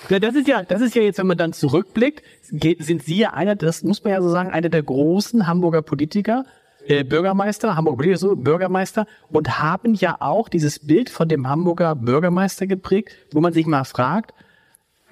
Ja, 0.08 0.18
das 0.18 0.34
ist 0.34 0.48
ja, 0.48 0.64
das 0.64 0.80
ist 0.80 0.96
ja 0.96 1.02
jetzt, 1.02 1.18
wenn 1.18 1.28
man 1.28 1.38
dann 1.38 1.52
zurückblickt, 1.52 2.24
sind 2.40 3.04
Sie 3.04 3.18
ja 3.18 3.34
einer, 3.34 3.54
das 3.54 3.84
muss 3.84 4.02
man 4.02 4.12
ja 4.12 4.20
so 4.20 4.30
sagen, 4.30 4.50
einer 4.50 4.68
der 4.68 4.82
großen 4.82 5.46
Hamburger 5.46 5.80
Politiker, 5.80 6.44
äh, 6.88 7.04
Bürgermeister, 7.04 7.76
Hamburger 7.76 8.34
Bürgermeister 8.34 9.06
und 9.30 9.60
haben 9.60 9.94
ja 9.94 10.16
auch 10.18 10.48
dieses 10.48 10.80
Bild 10.80 11.08
von 11.08 11.28
dem 11.28 11.48
Hamburger 11.48 11.94
Bürgermeister 11.94 12.66
geprägt, 12.66 13.12
wo 13.32 13.40
man 13.40 13.52
sich 13.52 13.66
mal 13.66 13.84
fragt, 13.84 14.34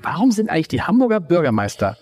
warum 0.03 0.33
sind 0.33 0.51
eigentlich 0.51 0.69
die 0.69 0.83
Hamburger 0.83 1.21
Bürgermeister 1.21 1.97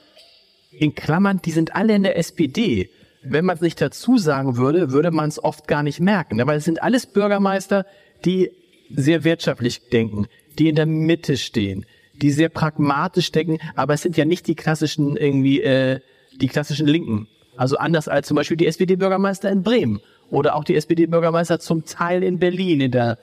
in 0.71 0.95
Klammern, 0.95 1.41
die 1.45 1.51
sind 1.51 1.75
alle 1.75 1.95
in 1.95 2.03
der 2.03 2.17
SPD. 2.17 2.91
Wenn 3.23 3.45
man 3.45 3.57
es 3.57 3.63
nicht 3.63 3.81
dazu 3.81 4.17
sagen 4.19 4.57
würde, 4.57 4.93
würde 4.93 5.11
man 5.11 5.29
es 5.29 5.43
oft 5.43 5.67
gar 5.67 5.83
nicht 5.83 6.01
merken. 6.01 6.39
Weil 6.47 6.59
es 6.59 6.65
sind 6.65 6.83
alles 6.83 7.07
Bürgermeister, 7.07 7.85
die 8.25 8.51
sehr 8.91 9.25
wirtschaftlich 9.25 9.89
denken, 9.91 10.27
die 10.59 10.69
in 10.69 10.77
der 10.77 10.87
Mitte 10.87 11.37
stehen, 11.37 11.85
die 12.15 12.31
sehr 12.31 12.49
pragmatisch 12.49 13.33
denken, 13.33 13.59
aber 13.77 13.95
es 13.95 14.03
sind 14.03 14.17
ja 14.17 14.25
nicht 14.25 14.47
die 14.47 14.55
klassischen 14.55 15.17
irgendwie 15.17 15.61
äh, 15.61 16.01
die 16.41 16.49
klassischen 16.49 16.87
Linken. 16.87 17.29
Also 17.57 17.77
anders 17.77 18.09
als 18.09 18.29
zum 18.29 18.37
Beispiel 18.37 18.57
die 18.57 18.67
SPD-Bürgermeister 18.67 19.51
in 19.51 19.63
Bremen 19.63 20.01
oder 20.31 20.55
auch 20.55 20.65
die 20.65 20.77
SPD-Bürgermeister 20.77 21.59
zum 21.59 21.85
Teil 21.85 22.23
in 22.23 22.39
Berlin 22.39 22.81
in 22.81 22.93
der 22.93 23.19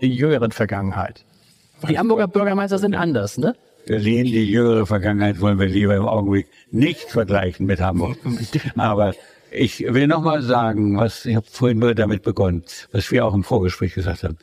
jüngeren 0.00 0.52
Vergangenheit. 0.52 1.24
Die 1.88 1.98
Hamburger 1.98 2.28
Bürgermeister 2.28 2.78
sind 2.78 2.94
anders, 2.94 3.38
ne? 3.38 3.56
Berlin, 3.90 4.26
die 4.26 4.44
jüngere 4.44 4.86
Vergangenheit 4.86 5.40
wollen 5.40 5.58
wir 5.58 5.66
lieber 5.66 5.96
im 5.96 6.06
Augenblick 6.06 6.46
nicht 6.70 7.10
vergleichen 7.10 7.66
mit 7.66 7.80
Hamburg. 7.80 8.18
Aber 8.76 9.16
ich 9.50 9.80
will 9.80 10.06
nochmal 10.06 10.42
sagen, 10.42 10.96
was 10.96 11.26
ich 11.26 11.34
habe 11.34 11.46
vorhin 11.50 11.80
nur 11.80 11.96
damit 11.96 12.22
begonnen, 12.22 12.62
was 12.92 13.10
wir 13.10 13.26
auch 13.26 13.34
im 13.34 13.42
Vorgespräch 13.42 13.94
gesagt 13.94 14.22
haben. 14.22 14.38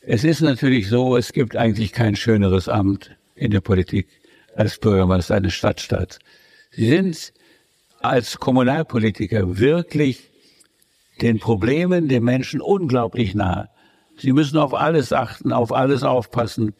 Es 0.00 0.24
ist 0.24 0.40
natürlich 0.40 0.88
so, 0.88 1.18
es 1.18 1.34
gibt 1.34 1.54
eigentlich 1.54 1.92
kein 1.92 2.16
schöneres 2.16 2.66
Amt 2.66 3.14
in 3.34 3.50
der 3.50 3.60
Politik 3.60 4.08
als 4.56 4.78
Bürgermeister 4.78 5.34
eines 5.34 5.52
Stadtstaats. 5.52 6.18
Sie 6.70 6.88
sind 6.88 7.34
als 8.00 8.38
Kommunalpolitiker 8.38 9.58
wirklich 9.58 10.30
den 11.20 11.40
Problemen 11.40 12.08
der 12.08 12.22
Menschen 12.22 12.62
unglaublich 12.62 13.34
nahe. 13.34 13.68
Sie 14.16 14.32
müssen 14.32 14.56
auf 14.56 14.72
alles 14.72 15.12
achten, 15.12 15.52
auf 15.52 15.72
alles 15.72 16.04
aufpassen. 16.04 16.72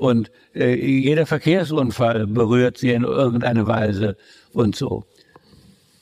Und 0.00 0.30
äh, 0.54 0.74
jeder 0.74 1.26
Verkehrsunfall 1.26 2.26
berührt 2.26 2.78
sie 2.78 2.92
in 2.92 3.04
irgendeiner 3.04 3.66
Weise 3.66 4.16
und 4.54 4.74
so. 4.74 5.04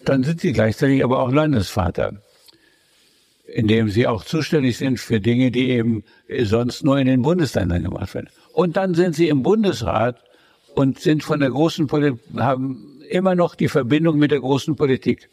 Dann 0.04 0.22
sind 0.22 0.40
sie 0.40 0.52
gleichzeitig 0.52 1.02
aber 1.02 1.18
auch 1.20 1.32
Landesvater 1.32 2.22
indem 3.50 3.88
sie 3.88 4.06
auch 4.06 4.24
zuständig 4.24 4.76
sind 4.76 5.00
für 5.00 5.20
Dinge, 5.20 5.50
die 5.50 5.70
eben 5.70 6.04
sonst 6.42 6.84
nur 6.84 6.98
in 6.98 7.06
den 7.06 7.22
Bundesländern 7.22 7.82
gemacht 7.82 8.14
werden. 8.14 8.28
Und 8.52 8.76
dann 8.76 8.94
sind 8.94 9.14
sie 9.14 9.28
im 9.28 9.42
Bundesrat 9.42 10.22
und 10.74 11.00
sind 11.00 11.24
von 11.24 11.40
der 11.40 11.48
großen 11.48 11.86
Politik, 11.86 12.20
haben 12.36 13.00
immer 13.08 13.34
noch 13.34 13.54
die 13.54 13.68
Verbindung 13.68 14.18
mit 14.18 14.32
der 14.32 14.40
großen 14.40 14.76
Politik. 14.76 15.30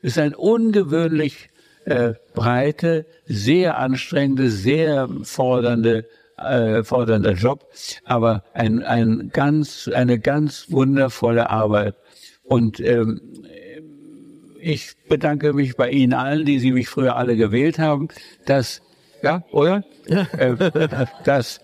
Es 0.00 0.12
ist 0.12 0.18
ein 0.18 0.34
ungewöhnlich 0.34 1.50
äh, 1.86 2.12
breite, 2.34 3.04
sehr 3.26 3.78
anstrengende, 3.78 4.48
sehr 4.48 5.08
fordernde, 5.24 6.06
äh, 6.40 6.82
fordernder 6.84 7.32
Job, 7.32 7.66
aber 8.04 8.44
ein, 8.54 8.82
ein 8.82 9.30
ganz, 9.32 9.88
eine 9.92 10.18
ganz 10.18 10.70
wundervolle 10.70 11.50
Arbeit. 11.50 11.94
Und 12.44 12.80
ähm, 12.80 13.20
ich 14.60 14.94
bedanke 15.08 15.52
mich 15.52 15.76
bei 15.76 15.90
Ihnen 15.90 16.14
allen, 16.14 16.44
die 16.44 16.58
Sie 16.58 16.72
mich 16.72 16.88
früher 16.88 17.16
alle 17.16 17.36
gewählt 17.36 17.78
haben, 17.78 18.08
dass, 18.46 18.82
ja, 19.22 19.44
oder? 19.52 19.84
Ja. 20.06 20.26
Äh, 20.36 20.96
dass, 21.24 21.60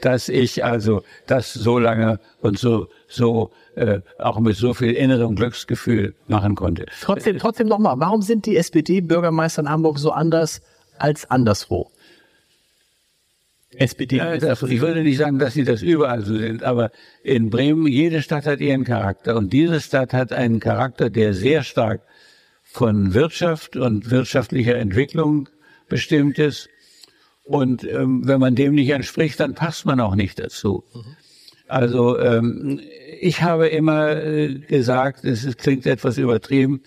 dass 0.00 0.28
ich 0.28 0.64
also 0.64 1.02
das 1.26 1.52
so 1.52 1.78
lange 1.78 2.20
und 2.40 2.58
so, 2.58 2.88
so 3.08 3.50
äh, 3.74 4.00
auch 4.18 4.38
mit 4.40 4.56
so 4.56 4.74
viel 4.74 4.92
innerem 4.92 5.36
Glücksgefühl 5.36 6.14
machen 6.26 6.54
konnte. 6.54 6.86
Trotzdem, 7.00 7.38
trotzdem 7.38 7.68
nochmal, 7.68 7.94
warum 7.98 8.22
sind 8.22 8.46
die 8.46 8.56
SPD-Bürgermeister 8.56 9.62
in 9.62 9.70
Hamburg 9.70 9.98
so 9.98 10.10
anders 10.10 10.62
als 10.98 11.30
anderswo? 11.30 11.90
SPD. 13.76 14.16
Ja, 14.16 14.36
das, 14.36 14.62
ich 14.62 14.80
würde 14.80 15.02
nicht 15.02 15.18
sagen, 15.18 15.38
dass 15.38 15.54
sie 15.54 15.64
das 15.64 15.82
überall 15.82 16.24
so 16.24 16.36
sind, 16.36 16.64
aber 16.64 16.90
in 17.22 17.50
Bremen, 17.50 17.86
jede 17.86 18.20
Stadt 18.22 18.46
hat 18.46 18.60
ihren 18.60 18.84
Charakter 18.84 19.36
und 19.36 19.52
diese 19.52 19.80
Stadt 19.80 20.12
hat 20.12 20.32
einen 20.32 20.58
Charakter, 20.58 21.08
der 21.08 21.34
sehr 21.34 21.62
stark 21.62 22.02
von 22.64 23.14
Wirtschaft 23.14 23.76
und 23.76 24.10
wirtschaftlicher 24.10 24.76
Entwicklung 24.76 25.48
bestimmt 25.88 26.38
ist. 26.38 26.68
Und 27.44 27.84
ähm, 27.84 28.26
wenn 28.26 28.40
man 28.40 28.54
dem 28.54 28.74
nicht 28.74 28.90
entspricht, 28.90 29.40
dann 29.40 29.54
passt 29.54 29.86
man 29.86 30.00
auch 30.00 30.14
nicht 30.14 30.38
dazu. 30.38 30.84
Also 31.66 32.18
ähm, 32.18 32.80
ich 33.20 33.42
habe 33.42 33.68
immer 33.68 34.16
äh, 34.16 34.54
gesagt, 34.60 35.24
es 35.24 35.56
klingt 35.56 35.86
etwas 35.86 36.18
übertrieben, 36.18 36.82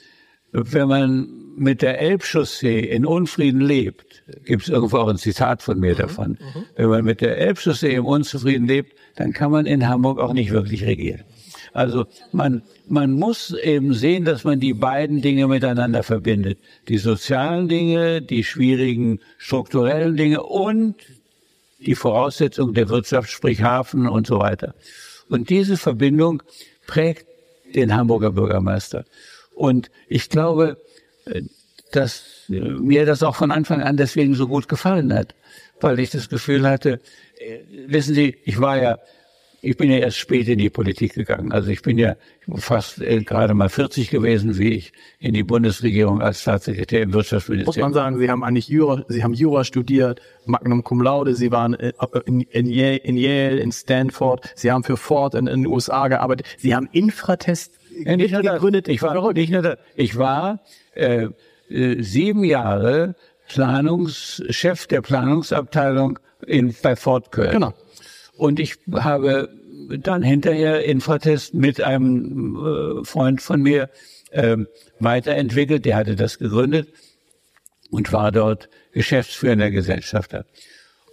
wenn 0.51 0.87
man 0.87 1.42
mit 1.55 1.81
der 1.81 1.99
Elbchaussee 1.99 2.79
in 2.79 3.05
Unfrieden 3.05 3.61
lebt, 3.61 4.23
gibt 4.45 4.63
es 4.63 4.69
irgendwo 4.69 4.97
auch 4.97 5.07
ein 5.07 5.17
Zitat 5.17 5.61
von 5.61 5.79
mir 5.79 5.93
mhm. 5.93 5.97
davon, 5.97 6.29
mhm. 6.31 6.63
wenn 6.75 6.89
man 6.89 7.05
mit 7.05 7.21
der 7.21 7.37
Elbchaussee 7.37 7.93
im 7.93 8.05
Unzufrieden 8.05 8.67
lebt, 8.67 8.93
dann 9.15 9.33
kann 9.33 9.51
man 9.51 9.65
in 9.65 9.87
Hamburg 9.87 10.19
auch 10.19 10.33
nicht 10.33 10.51
wirklich 10.51 10.83
regieren. 10.85 11.23
Also 11.73 12.05
man, 12.31 12.61
man 12.87 13.11
muss 13.11 13.51
eben 13.51 13.93
sehen, 13.93 14.25
dass 14.25 14.43
man 14.43 14.59
die 14.59 14.73
beiden 14.73 15.21
Dinge 15.21 15.47
miteinander 15.47 16.03
verbindet. 16.03 16.59
Die 16.87 16.99
sozialen 16.99 17.67
Dinge, 17.67 18.21
die 18.21 18.43
schwierigen 18.43 19.19
strukturellen 19.37 20.15
Dinge 20.15 20.43
und 20.43 20.95
die 21.79 21.95
Voraussetzung 21.95 22.73
der 22.73 22.89
Wirtschaft, 22.89 23.29
sprich 23.29 23.63
Hafen 23.63 24.07
und 24.07 24.27
so 24.27 24.39
weiter. 24.39 24.75
Und 25.29 25.49
diese 25.49 25.77
Verbindung 25.77 26.43
prägt 26.85 27.25
den 27.73 27.95
Hamburger 27.95 28.31
Bürgermeister. 28.31 29.05
Und 29.55 29.89
ich 30.07 30.29
glaube, 30.29 30.77
dass 31.91 32.23
mir 32.47 33.05
das 33.05 33.23
auch 33.23 33.35
von 33.35 33.51
Anfang 33.51 33.81
an 33.81 33.97
deswegen 33.97 34.35
so 34.35 34.47
gut 34.47 34.67
gefallen 34.67 35.13
hat, 35.13 35.35
weil 35.79 35.99
ich 35.99 36.09
das 36.09 36.29
Gefühl 36.29 36.67
hatte, 36.67 36.99
äh, 37.39 37.59
wissen 37.87 38.15
Sie, 38.15 38.35
ich 38.43 38.59
war 38.59 38.81
ja, 38.81 38.97
ich 39.61 39.77
bin 39.77 39.89
ja 39.89 39.97
erst 39.97 40.17
spät 40.17 40.49
in 40.49 40.59
die 40.59 40.69
Politik 40.69 41.13
gegangen. 41.13 41.53
Also 41.53 41.69
ich 41.69 41.81
bin 41.81 41.97
ja 41.97 42.15
fast 42.55 43.01
äh, 43.01 43.23
gerade 43.23 43.53
mal 43.53 43.69
40 43.69 44.09
gewesen, 44.09 44.57
wie 44.57 44.73
ich 44.73 44.91
in 45.19 45.33
die 45.33 45.43
Bundesregierung 45.43 46.21
als 46.21 46.41
Staatssekretär 46.41 47.01
im 47.01 47.13
Wirtschaftsministerium. 47.13 47.65
Muss 47.67 47.77
man 47.77 47.93
sagen, 47.93 48.19
Sie 48.19 48.29
haben 48.29 48.43
eigentlich 48.43 48.67
Jura, 48.67 49.05
Sie 49.07 49.23
haben 49.23 49.33
Jura 49.33 49.63
studiert, 49.63 50.19
Magnum 50.45 50.83
Cum 50.83 51.01
Laude, 51.01 51.33
Sie 51.35 51.51
waren 51.51 51.75
in, 51.75 52.41
in, 52.41 52.65
Yale, 52.65 52.97
in 52.97 53.15
Yale, 53.15 53.59
in 53.59 53.71
Stanford, 53.71 54.51
Sie 54.55 54.69
haben 54.69 54.83
für 54.83 54.97
Ford 54.97 55.33
in, 55.33 55.47
in 55.47 55.63
den 55.63 55.71
USA 55.71 56.09
gearbeitet, 56.09 56.45
Sie 56.57 56.75
haben 56.75 56.89
Infratest 56.91 57.79
ja, 58.05 58.17
nicht 58.17 58.31
nur 58.31 58.41
gegründet. 58.41 58.87
Ich 58.87 59.01
war, 59.01 59.33
nicht 59.33 59.51
nur 59.51 59.61
das, 59.61 59.77
ich 59.95 60.17
war 60.17 60.59
äh, 60.93 61.27
äh, 61.69 62.01
sieben 62.01 62.43
Jahre 62.43 63.15
Planungschef 63.47 64.87
der 64.87 65.01
Planungsabteilung 65.01 66.19
in, 66.45 66.75
bei 66.81 66.95
Ford 66.95 67.31
Köln. 67.31 67.51
Genau. 67.51 67.73
Und 68.35 68.59
ich 68.59 68.77
habe 68.91 69.49
dann 69.89 70.23
hinterher 70.23 70.83
Infratest 70.85 71.53
mit 71.53 71.81
einem 71.81 73.01
äh, 73.01 73.05
Freund 73.05 73.41
von 73.41 73.61
mir 73.61 73.89
äh, 74.31 74.57
weiterentwickelt. 74.99 75.85
Der 75.85 75.95
hatte 75.95 76.15
das 76.15 76.39
gegründet 76.39 76.89
und 77.91 78.11
war 78.11 78.31
dort 78.31 78.69
geschäftsführender 78.91 79.71
Gesellschafter. 79.71 80.45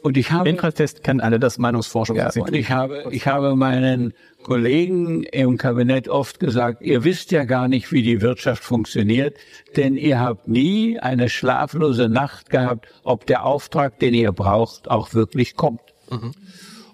Und 0.02 0.16
ich 0.16 0.30
habe 0.32 0.48
Infratest 0.48 1.04
kennen 1.04 1.20
alle 1.20 1.38
das 1.38 1.58
Meinungsforschung. 1.58 2.16
Ja, 2.16 2.30
und 2.34 2.54
ich 2.54 2.70
habe 2.70 3.04
ich 3.10 3.26
habe 3.26 3.54
meinen 3.54 4.14
Kollegen 4.42 5.24
im 5.24 5.58
Kabinett 5.58 6.08
oft 6.08 6.40
gesagt, 6.40 6.80
ihr 6.82 7.04
wisst 7.04 7.30
ja 7.32 7.44
gar 7.44 7.68
nicht, 7.68 7.92
wie 7.92 8.02
die 8.02 8.22
Wirtschaft 8.22 8.64
funktioniert, 8.64 9.36
denn 9.76 9.96
ihr 9.96 10.18
habt 10.18 10.48
nie 10.48 10.98
eine 10.98 11.28
schlaflose 11.28 12.08
Nacht 12.08 12.48
gehabt, 12.48 12.88
ob 13.04 13.26
der 13.26 13.44
Auftrag, 13.44 13.98
den 13.98 14.14
ihr 14.14 14.32
braucht, 14.32 14.90
auch 14.90 15.12
wirklich 15.12 15.56
kommt. 15.56 15.82
Mhm. 16.10 16.32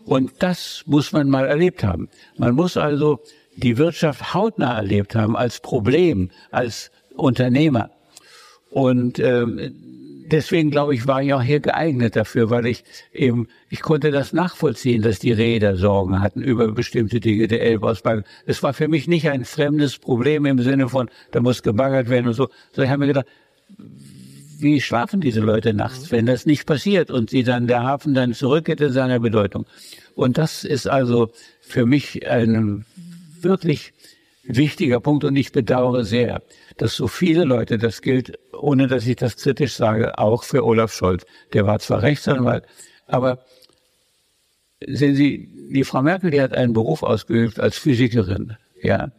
Und 0.04 0.32
das 0.40 0.82
muss 0.86 1.12
man 1.12 1.28
mal 1.28 1.46
erlebt 1.46 1.84
haben. 1.84 2.08
Man 2.36 2.54
muss 2.54 2.76
also 2.76 3.20
die 3.56 3.78
Wirtschaft 3.78 4.34
hautnah 4.34 4.76
erlebt 4.76 5.14
haben 5.14 5.36
als 5.36 5.60
Problem, 5.60 6.30
als 6.50 6.90
Unternehmer. 7.14 7.90
Und 8.70 9.18
ähm, 9.18 10.15
deswegen 10.30 10.70
glaube 10.70 10.94
ich, 10.94 11.06
war 11.06 11.22
ich 11.22 11.32
auch 11.32 11.42
hier 11.42 11.60
geeignet 11.60 12.16
dafür, 12.16 12.50
weil 12.50 12.66
ich 12.66 12.84
eben, 13.12 13.48
ich 13.68 13.80
konnte 13.80 14.10
das 14.10 14.32
nachvollziehen, 14.32 15.02
dass 15.02 15.18
die 15.18 15.32
Räder 15.32 15.76
Sorgen 15.76 16.20
hatten 16.20 16.42
über 16.42 16.70
bestimmte 16.72 17.20
Dinge 17.20 17.48
der 17.48 17.62
Elbausbau. 17.62 18.22
Es 18.44 18.62
war 18.62 18.74
für 18.74 18.88
mich 18.88 19.08
nicht 19.08 19.28
ein 19.28 19.44
fremdes 19.44 19.98
Problem 19.98 20.46
im 20.46 20.60
Sinne 20.60 20.88
von, 20.88 21.10
da 21.30 21.40
muss 21.40 21.62
gebaggert 21.62 22.08
werden 22.08 22.28
und 22.28 22.34
so, 22.34 22.48
sondern 22.72 22.84
ich 22.84 22.90
habe 22.90 23.00
mir 23.00 23.06
gedacht, 23.08 23.26
wie 24.58 24.80
schlafen 24.80 25.20
diese 25.20 25.40
Leute 25.40 25.74
nachts, 25.74 26.10
wenn 26.10 26.26
das 26.26 26.46
nicht 26.46 26.66
passiert 26.66 27.10
und 27.10 27.30
sie 27.30 27.42
dann 27.42 27.66
der 27.66 27.82
Hafen 27.82 28.14
dann 28.14 28.32
zurückgeht 28.32 28.80
in 28.80 28.92
seiner 28.92 29.20
Bedeutung. 29.20 29.66
Und 30.14 30.38
das 30.38 30.64
ist 30.64 30.88
also 30.88 31.30
für 31.60 31.84
mich 31.84 32.28
ein 32.28 32.84
wirklich 33.40 33.92
wichtiger 34.48 35.00
Punkt 35.00 35.24
und 35.24 35.36
ich 35.36 35.52
bedauere 35.52 36.04
sehr, 36.04 36.42
dass 36.76 36.94
so 36.94 37.08
viele 37.08 37.44
Leute, 37.44 37.78
das 37.78 38.02
gilt, 38.02 38.38
ohne 38.52 38.86
dass 38.86 39.06
ich 39.06 39.16
das 39.16 39.36
kritisch 39.36 39.74
sage, 39.74 40.18
auch 40.18 40.44
für 40.44 40.64
Olaf 40.64 40.92
Scholz. 40.92 41.24
Der 41.52 41.66
war 41.66 41.78
zwar 41.78 42.02
Rechtsanwalt, 42.02 42.64
aber 43.06 43.44
sehen 44.86 45.14
Sie, 45.14 45.48
die 45.70 45.84
Frau 45.84 46.02
Merkel, 46.02 46.30
die 46.30 46.40
hat 46.40 46.54
einen 46.54 46.72
Beruf 46.72 47.02
ausgeübt 47.02 47.60
als 47.60 47.78
Physikerin, 47.78 48.56
ja. 48.82 49.12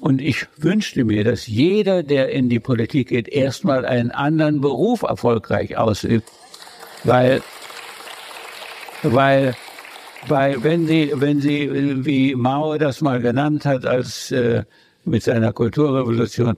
Und 0.00 0.22
ich 0.22 0.46
wünschte 0.56 1.04
mir, 1.04 1.24
dass 1.24 1.46
jeder, 1.46 2.02
der 2.02 2.30
in 2.30 2.48
die 2.48 2.58
Politik 2.58 3.08
geht, 3.08 3.28
erstmal 3.28 3.84
einen 3.84 4.10
anderen 4.10 4.62
Beruf 4.62 5.02
erfolgreich 5.02 5.76
ausübt. 5.76 6.26
Weil, 7.04 7.42
weil, 9.02 9.54
weil 10.28 10.62
wenn 10.62 10.86
Sie, 10.86 11.12
wenn 11.14 11.40
Sie, 11.40 12.04
wie 12.04 12.34
Mao 12.34 12.76
das 12.78 13.00
mal 13.00 13.20
genannt 13.20 13.64
hat, 13.64 13.86
als 13.86 14.30
äh, 14.30 14.64
mit 15.04 15.22
seiner 15.22 15.52
Kulturrevolution, 15.52 16.56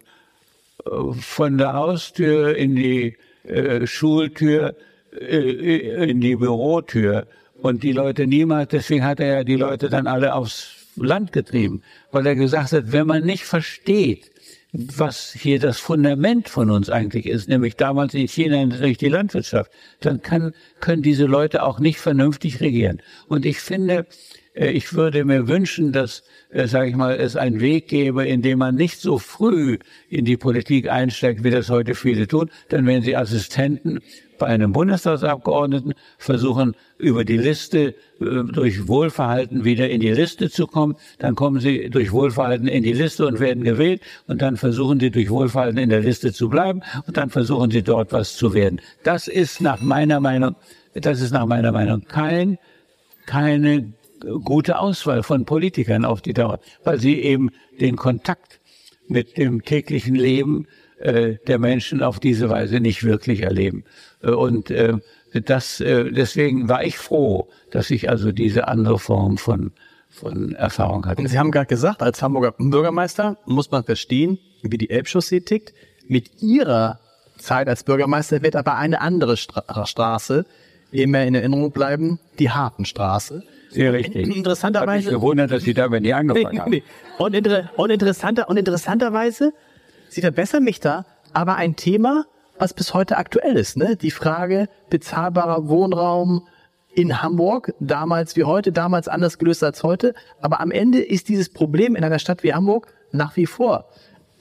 äh, 0.85 1.13
von 1.21 1.59
der 1.59 1.73
Haustür 1.73 2.57
in 2.57 2.77
die 2.77 3.17
äh, 3.45 3.87
Schultür, 3.87 4.75
äh, 5.19 6.11
in 6.11 6.21
die 6.21 6.37
Bürotür. 6.37 7.27
Und 7.61 7.83
die 7.83 7.93
Leute 7.93 8.27
niemals, 8.27 8.71
deswegen 8.71 9.05
hat 9.05 9.21
er 9.21 9.27
ja 9.39 9.45
die 9.45 9.57
Leute 9.57 9.89
dann 9.89 10.07
alle 10.07 10.35
aufs 10.35 10.83
Land 10.97 11.33
getrieben, 11.33 11.83
weil 12.11 12.27
er 12.27 12.35
gesagt 12.35 12.73
hat, 12.73 12.93
wenn 12.93 13.07
man 13.07 13.25
nicht 13.25 13.45
versteht, 13.45 14.31
was 14.73 15.33
hier 15.33 15.59
das 15.59 15.79
Fundament 15.79 16.49
von 16.49 16.71
uns 16.71 16.89
eigentlich 16.89 17.27
ist, 17.27 17.49
nämlich 17.49 17.77
damals 17.77 18.15
in 18.15 18.27
China 18.27 18.65
durch 18.65 18.97
die 18.97 19.09
Landwirtschaft, 19.09 19.71
dann 20.01 20.23
kann, 20.23 20.55
können 20.81 21.03
diese 21.03 21.27
Leute 21.27 21.63
auch 21.63 21.79
nicht 21.79 21.99
vernünftig 21.99 22.61
regieren. 22.61 23.03
Und 23.29 23.45
ich 23.45 23.61
finde, 23.61 24.07
ich 24.55 24.93
würde 24.93 25.25
mir 25.25 25.49
wünschen, 25.49 25.93
dass, 25.93 26.25
äh, 26.51 26.67
sage 26.67 26.91
ich 26.91 26.97
mal, 26.97 27.17
es 27.17 27.37
einen 27.37 27.61
Weg 27.61 27.89
gäbe, 27.89 28.27
in 28.27 28.43
dem 28.43 28.59
man 28.59 28.75
nicht 28.75 29.01
so 29.01 29.19
früh 29.19 29.79
in 30.11 30.27
die 30.27 30.37
Politik 30.37 30.91
einsteigt, 30.91 31.43
wie 31.43 31.51
das 31.51 31.71
heute 31.71 31.95
viele 31.95 32.29
tun. 32.29 32.51
Denn 32.71 32.87
wenn 32.87 33.01
Sie 33.01 33.17
Assistenten 33.17 34.01
bei 34.39 34.49
einem 34.49 34.73
Bundestagsabgeordneten 34.73 35.95
versuchen, 36.19 36.75
über 36.99 37.25
die 37.25 37.39
Liste, 37.39 37.95
äh, 38.21 38.43
durch 38.53 38.89
Wohlverhalten 38.89 39.65
wieder 39.65 39.89
in 39.89 40.01
die 40.01 40.11
Liste 40.11 40.51
zu 40.51 40.67
kommen, 40.67 40.97
dann 41.19 41.35
kommen 41.35 41.59
Sie 41.59 41.89
durch 41.89 42.13
Wohlverhalten 42.13 42.69
in 42.69 42.83
die 42.83 42.93
Liste 42.93 43.27
und 43.27 43.41
werden 43.41 43.65
gewählt 43.65 44.03
und 44.27 44.43
dann 44.43 44.59
versuchen 44.59 45.01
Sie 45.01 45.11
durch 45.11 45.31
Wohlverhalten 45.31 45.79
in 45.79 45.89
der 45.89 46.01
Liste 46.01 46.31
zu 46.31 46.51
bleiben 46.51 46.83
und 47.07 47.17
dann 47.17 47.31
versuchen 47.31 47.71
Sie 47.71 47.83
dort 47.83 48.13
was 48.13 48.37
zu 48.37 48.53
werden. 48.53 48.83
Das 49.03 49.29
ist 49.29 49.63
nach 49.63 49.81
meiner 49.81 50.21
Meinung, 50.21 50.57
das 50.93 51.23
ist 51.23 51.33
nach 51.33 51.47
meiner 51.47 51.73
Meinung 51.73 52.03
kein, 52.03 52.59
keine 53.25 53.95
gute 54.45 54.79
Auswahl 54.79 55.23
von 55.23 55.45
Politikern 55.45 56.05
auf 56.05 56.23
die 56.23 56.33
Dauer, 56.33 56.61
weil 56.85 56.99
sie 56.99 57.21
eben 57.21 57.51
den 57.81 57.97
Kontakt 57.97 58.61
mit 59.09 59.37
dem 59.37 59.63
täglichen 59.65 60.15
Leben 60.15 60.67
äh, 60.99 61.37
der 61.47 61.59
Menschen 61.59 62.03
auf 62.03 62.21
diese 62.21 62.49
Weise 62.49 62.81
nicht 62.81 63.05
wirklich 63.05 63.43
erleben. 63.43 63.85
Äh, 64.23 64.31
und 64.31 64.71
äh, 64.71 64.99
das, 65.33 65.81
äh, 65.81 66.11
deswegen 66.11 66.69
war 66.69 66.85
ich 66.85 66.99
froh, 66.99 67.49
dass 67.71 67.91
ich 67.91 68.09
also 68.09 68.33
diese 68.33 68.69
andere 68.69 68.99
Form 68.99 69.39
von, 69.39 69.73
von 70.09 70.55
Erfahrung 70.55 71.07
hatte. 71.07 71.27
Sie 71.27 71.39
haben 71.39 71.51
gerade 71.51 71.67
gesagt, 71.67 72.03
als 72.03 72.23
Hamburger 72.23 72.53
Bürgermeister 72.53 73.39
muss 73.47 73.71
man 73.71 73.85
verstehen, 73.85 74.39
wie 74.63 74.79
die 74.79 74.91
Elbchaussee 74.91 75.41
tickt. 75.41 75.73
Mit 76.07 76.43
Ihrer 76.43 77.01
Zeit 77.39 77.69
als 77.69 77.85
Bürgermeister 77.85 78.43
wird 78.43 78.57
aber 78.57 78.77
eine 78.77 79.01
andere 79.01 79.37
Stra 79.37 79.87
Straße 79.87 80.45
immer 80.93 81.25
in 81.25 81.35
Erinnerung 81.35 81.73
bleiben, 81.73 82.21
die 82.39 82.51
Hartenstraße. 82.51 83.43
Sehr 83.71 83.93
richtig. 83.93 84.35
Interessanterweise. 84.37 85.09
Ich 85.09 85.15
gewundert, 85.15 85.51
dass 85.51 85.63
Sie 85.63 85.75
damit 85.75 86.03
nie 86.03 86.13
angefangen 86.13 86.61
haben. 86.61 86.71
Nee. 86.71 86.83
Und, 87.19 87.35
inter 87.35 87.71
und, 87.77 87.91
interessanter, 87.91 88.49
und 88.49 88.59
interessanterweise, 88.59 89.53
Sie 90.11 90.21
verbessern 90.21 90.63
mich 90.63 90.81
da, 90.81 91.07
aber 91.33 91.57
ein 91.57 91.77
Thema, 91.77 92.27
was 92.59 92.75
bis 92.75 92.93
heute 92.93 93.17
aktuell 93.17 93.57
ist, 93.57 93.79
ne? 93.79 93.97
Die 93.97 94.11
Frage 94.11 94.69
bezahlbarer 94.91 95.69
Wohnraum 95.69 96.47
in 96.95 97.23
Hamburg, 97.23 97.73
damals 97.81 98.37
wie 98.37 98.45
heute, 98.45 98.73
damals 98.73 99.09
anders 99.09 99.39
gelöst 99.39 99.65
als 99.65 99.83
heute. 99.83 100.15
Aber 100.43 100.61
am 100.61 100.71
Ende 100.71 101.01
ist 101.01 101.31
dieses 101.31 101.49
Problem 101.49 101.97
in 101.97 102.05
einer 102.05 102.19
Stadt 102.19 102.43
wie 102.43 102.53
Hamburg 102.53 102.93
nach 103.11 103.37
wie 103.37 103.47
vor 103.47 103.89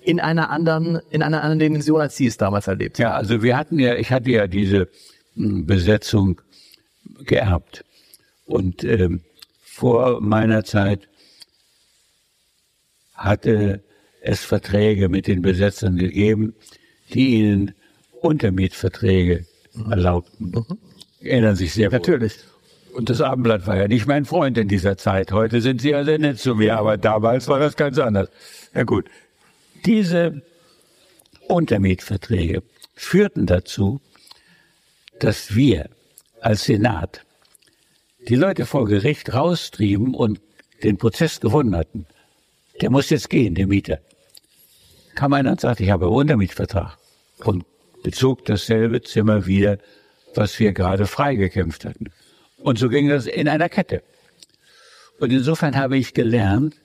in 0.04 0.20
einer 0.20 0.50
anderen, 0.50 1.00
in 1.10 1.22
einer 1.22 1.44
anderen 1.44 1.60
Dimension, 1.60 2.02
als 2.02 2.18
Sie 2.18 2.26
es 2.26 2.38
damals 2.38 2.68
erlebt 2.68 2.98
Ja, 2.98 3.14
also 3.14 3.44
wir 3.44 3.56
hatten 3.56 3.80
ja, 3.80 3.96
ich 3.96 4.12
hatte 4.12 4.32
ja 4.32 4.48
diese 4.48 4.88
Besetzung 5.36 6.42
geerbt. 7.26 7.86
Und 8.46 8.84
ähm, 8.84 9.22
vor 9.62 10.22
meiner 10.22 10.64
Zeit 10.64 11.08
hatte 13.14 13.84
es 14.22 14.44
Verträge 14.44 15.10
mit 15.10 15.28
den 15.28 15.42
Besetzern 15.42 15.96
gegeben, 15.96 16.54
die 17.14 17.36
ihnen 17.36 17.74
Untermietverträge 18.22 19.46
mhm. 19.74 19.92
erlaubten. 19.92 20.52
Mhm. 20.52 20.78
Erinnern 21.22 21.56
sich 21.56 21.74
sehr 21.74 21.90
Natürlich. 21.90 22.38
Wohl. 22.38 22.98
Und 22.98 23.10
das 23.10 23.22
Abendblatt 23.22 23.68
war 23.68 23.78
ja 23.78 23.88
nicht 23.88 24.06
mein 24.06 24.26
Freund 24.26 24.58
in 24.58 24.68
dieser 24.68 24.98
Zeit. 24.98 25.32
Heute 25.32 25.62
sind 25.62 25.82
sie 25.82 25.92
ja 25.92 26.04
sehr 26.04 26.20
nett 26.20 26.40
zu 26.40 26.56
mir, 26.56 26.78
aber 26.78 26.98
damals 26.98 27.48
war 27.48 27.60
das 27.60 27.78
ganz 27.78 27.98
anders. 27.98 28.30
Ja 28.74 28.84
gut. 28.84 29.06
Diese 29.86 30.42
Untermietverträge 31.48 32.64
führten 32.96 33.46
dazu, 33.46 34.02
dass 35.24 35.56
wir 35.56 35.90
als 36.42 36.64
Senat 36.64 37.22
die 38.28 38.36
Leute 38.36 38.66
vor 38.66 38.86
Gericht 38.88 39.34
raustrieben 39.34 40.14
und 40.14 40.42
den 40.84 40.98
Prozess 40.98 41.40
gewonnen 41.40 41.76
hatten. 41.76 42.06
Der 42.82 42.90
muss 42.90 43.10
jetzt 43.12 43.30
gehen, 43.30 43.56
der 43.56 43.68
Mieter. 43.68 44.00
Kam 45.16 45.34
einer 45.34 45.52
und 45.52 45.62
sagte, 45.62 45.84
ich 45.84 45.92
habe 45.92 46.06
einen 46.06 46.16
Untermietvertrag 46.16 46.98
und 47.44 47.66
bezog 48.04 48.46
dasselbe 48.46 49.02
Zimmer 49.02 49.46
wieder, 49.46 49.78
was 50.34 50.60
wir 50.60 50.74
gerade 50.74 51.06
freigekämpft 51.06 51.86
hatten. 51.86 52.06
Und 52.58 52.80
so 52.80 52.90
ging 52.90 53.08
das 53.10 53.28
in 53.28 53.48
einer 53.48 53.70
Kette. 53.70 54.02
Und 55.20 55.32
insofern 55.32 55.76
habe 55.76 55.98
ich 55.98 56.14
gelernt, 56.14 56.76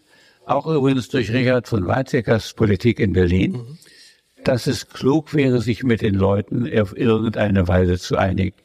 auch 0.44 0.66
übrigens 0.66 1.08
durch 1.08 1.32
Richard 1.32 1.68
von 1.68 1.86
Weizsäckers 1.86 2.52
Politik 2.52 3.00
in 3.00 3.12
Berlin, 3.14 3.52
mhm. 3.52 3.78
Dass 4.46 4.66
es 4.66 4.88
klug 4.88 5.34
wäre, 5.34 5.60
sich 5.60 5.82
mit 5.82 6.02
den 6.02 6.14
Leuten 6.14 6.70
auf 6.78 6.96
irgendeine 6.96 7.66
Weise 7.66 7.98
zu 7.98 8.16
einigen. 8.16 8.56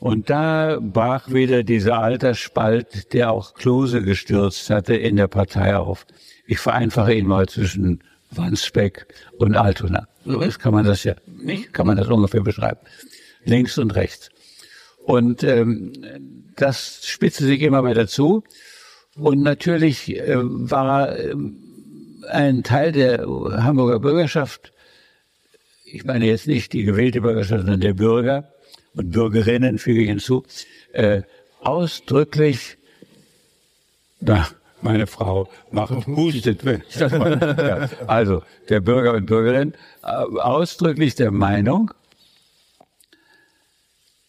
Und 0.00 0.30
da 0.30 0.78
brach 0.80 1.32
wieder 1.32 1.64
dieser 1.64 1.98
Altersspalt, 1.98 3.12
der 3.12 3.32
auch 3.32 3.54
Klose 3.54 4.02
gestürzt 4.02 4.70
hatte, 4.70 4.94
in 4.94 5.16
der 5.16 5.26
Partei 5.26 5.76
auf. 5.76 6.06
Ich 6.46 6.60
vereinfache 6.60 7.14
ihn 7.14 7.26
mal 7.26 7.48
zwischen 7.48 8.04
Wandsbeck 8.30 9.06
und 9.38 9.56
Altona. 9.56 10.06
So 10.24 10.40
ist, 10.40 10.60
kann 10.60 10.74
man 10.74 10.84
das 10.84 11.02
ja 11.02 11.16
nicht, 11.26 11.72
kann 11.72 11.86
man 11.86 11.96
das 11.96 12.06
ungefähr 12.06 12.42
beschreiben. 12.42 12.80
Links 13.44 13.78
und 13.78 13.96
rechts. 13.96 14.28
Und 15.04 15.42
ähm, 15.42 15.92
das 16.54 17.00
spitzte 17.04 17.44
sich 17.44 17.62
immer 17.62 17.82
weiter 17.82 18.06
zu. 18.06 18.44
Und 19.16 19.42
natürlich 19.42 20.16
äh, 20.16 20.36
war 20.36 21.18
äh, 21.18 21.34
ein 22.28 22.62
Teil 22.62 22.92
der 22.92 23.20
Hamburger 23.20 24.00
Bürgerschaft, 24.00 24.72
ich 25.84 26.04
meine 26.04 26.26
jetzt 26.26 26.46
nicht 26.46 26.72
die 26.72 26.84
gewählte 26.84 27.20
Bürgerschaft, 27.20 27.60
sondern 27.60 27.80
der 27.80 27.94
Bürger, 27.94 28.52
und 28.94 29.10
Bürgerinnen, 29.10 29.78
füge 29.78 30.02
ich 30.02 30.08
hinzu, 30.08 30.44
äh, 30.92 31.22
ausdrücklich, 31.60 32.78
na, 34.20 34.48
meine 34.80 35.06
Frau 35.06 35.48
macht 35.70 36.06
hustet, 36.06 36.64
wenn 36.64 36.82
ich 36.88 36.96
das 36.96 37.12
mal, 37.12 37.56
ja, 37.58 38.06
also 38.06 38.42
der 38.68 38.80
Bürger 38.80 39.14
und 39.14 39.26
Bürgerin 39.26 39.74
äh, 40.02 40.06
ausdrücklich 40.06 41.14
der 41.14 41.30
Meinung, 41.30 41.92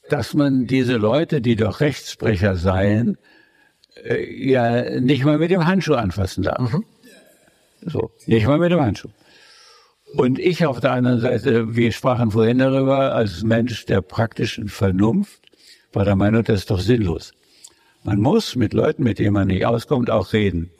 dass 0.09 0.33
man 0.33 0.65
diese 0.65 0.97
Leute, 0.97 1.41
die 1.41 1.55
doch 1.55 1.81
Rechtsbrecher 1.81 2.55
seien, 2.55 3.17
äh, 4.03 4.23
ja 4.49 4.99
nicht 4.99 5.23
mal 5.23 5.37
mit 5.37 5.51
dem 5.51 5.65
Handschuh 5.67 5.93
anfassen 5.93 6.43
darf. 6.43 6.73
Mhm. 6.73 6.85
So, 7.81 8.11
nicht 8.25 8.45
mal 8.45 8.59
mit 8.59 8.71
dem 8.71 8.81
Handschuh. 8.81 9.09
Und 10.15 10.39
ich 10.39 10.65
auf 10.65 10.79
der 10.79 10.93
anderen 10.93 11.19
Seite, 11.19 11.75
wir 11.75 11.91
sprachen 11.91 12.31
vorhin 12.31 12.57
darüber, 12.57 13.13
als 13.13 13.43
Mensch 13.43 13.85
der 13.85 14.01
praktischen 14.01 14.67
Vernunft, 14.67 15.41
war 15.93 16.05
der 16.05 16.15
Meinung, 16.15 16.43
das 16.43 16.61
ist 16.61 16.71
doch 16.71 16.79
sinnlos. 16.79 17.33
Man 18.03 18.19
muss 18.19 18.55
mit 18.55 18.73
Leuten, 18.73 19.03
mit 19.03 19.19
denen 19.19 19.33
man 19.33 19.47
nicht 19.47 19.65
auskommt, 19.65 20.09
auch 20.09 20.33
reden. 20.33 20.71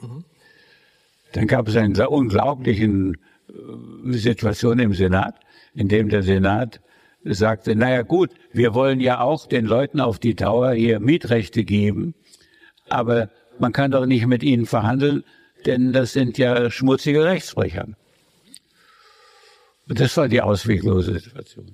Dann 1.33 1.47
gab 1.47 1.67
es 1.67 1.75
eine 1.75 2.09
unglaublichen 2.09 3.17
äh, 3.49 4.11
Situation 4.13 4.79
im 4.79 4.93
Senat, 4.93 5.35
in 5.75 5.87
dem 5.87 6.09
der 6.09 6.23
Senat 6.23 6.81
sagte, 7.23 7.75
naja 7.75 8.01
gut, 8.01 8.31
wir 8.51 8.73
wollen 8.73 8.99
ja 8.99 9.19
auch 9.21 9.45
den 9.45 9.65
Leuten 9.65 9.99
auf 9.99 10.19
die 10.19 10.35
Dauer 10.35 10.71
hier 10.71 10.99
Mietrechte 10.99 11.63
geben, 11.63 12.15
aber 12.87 13.29
man 13.59 13.73
kann 13.73 13.91
doch 13.91 14.05
nicht 14.05 14.25
mit 14.25 14.41
ihnen 14.41 14.65
verhandeln, 14.65 15.23
denn 15.65 15.93
das 15.93 16.13
sind 16.13 16.37
ja 16.37 16.69
schmutzige 16.71 17.23
Rechtsbrecher. 17.23 17.87
Und 19.87 19.99
das 19.99 20.15
war 20.17 20.27
die 20.27 20.41
ausweglose 20.41 21.19
Situation. 21.19 21.71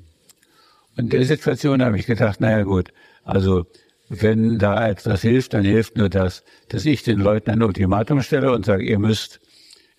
Und 0.98 1.04
in 1.04 1.10
der 1.10 1.26
Situation 1.26 1.84
habe 1.84 2.00
ich 2.00 2.06
gedacht, 2.06 2.40
naja 2.40 2.64
gut, 2.64 2.90
also 3.24 3.66
wenn 4.08 4.60
da 4.60 4.88
etwas 4.88 5.22
hilft, 5.22 5.54
dann 5.54 5.66
hilft 5.66 5.98
nur 5.98 6.10
das, 6.10 6.44
dass 6.70 6.86
ich 6.86 7.04
den 7.04 7.20
Leuten 7.20 7.50
ein 7.50 7.64
Ultimatum 7.64 8.22
stelle 8.22 8.52
und 8.52 8.66
sage, 8.66 8.84
ihr 8.84 9.00
müsst 9.00 9.42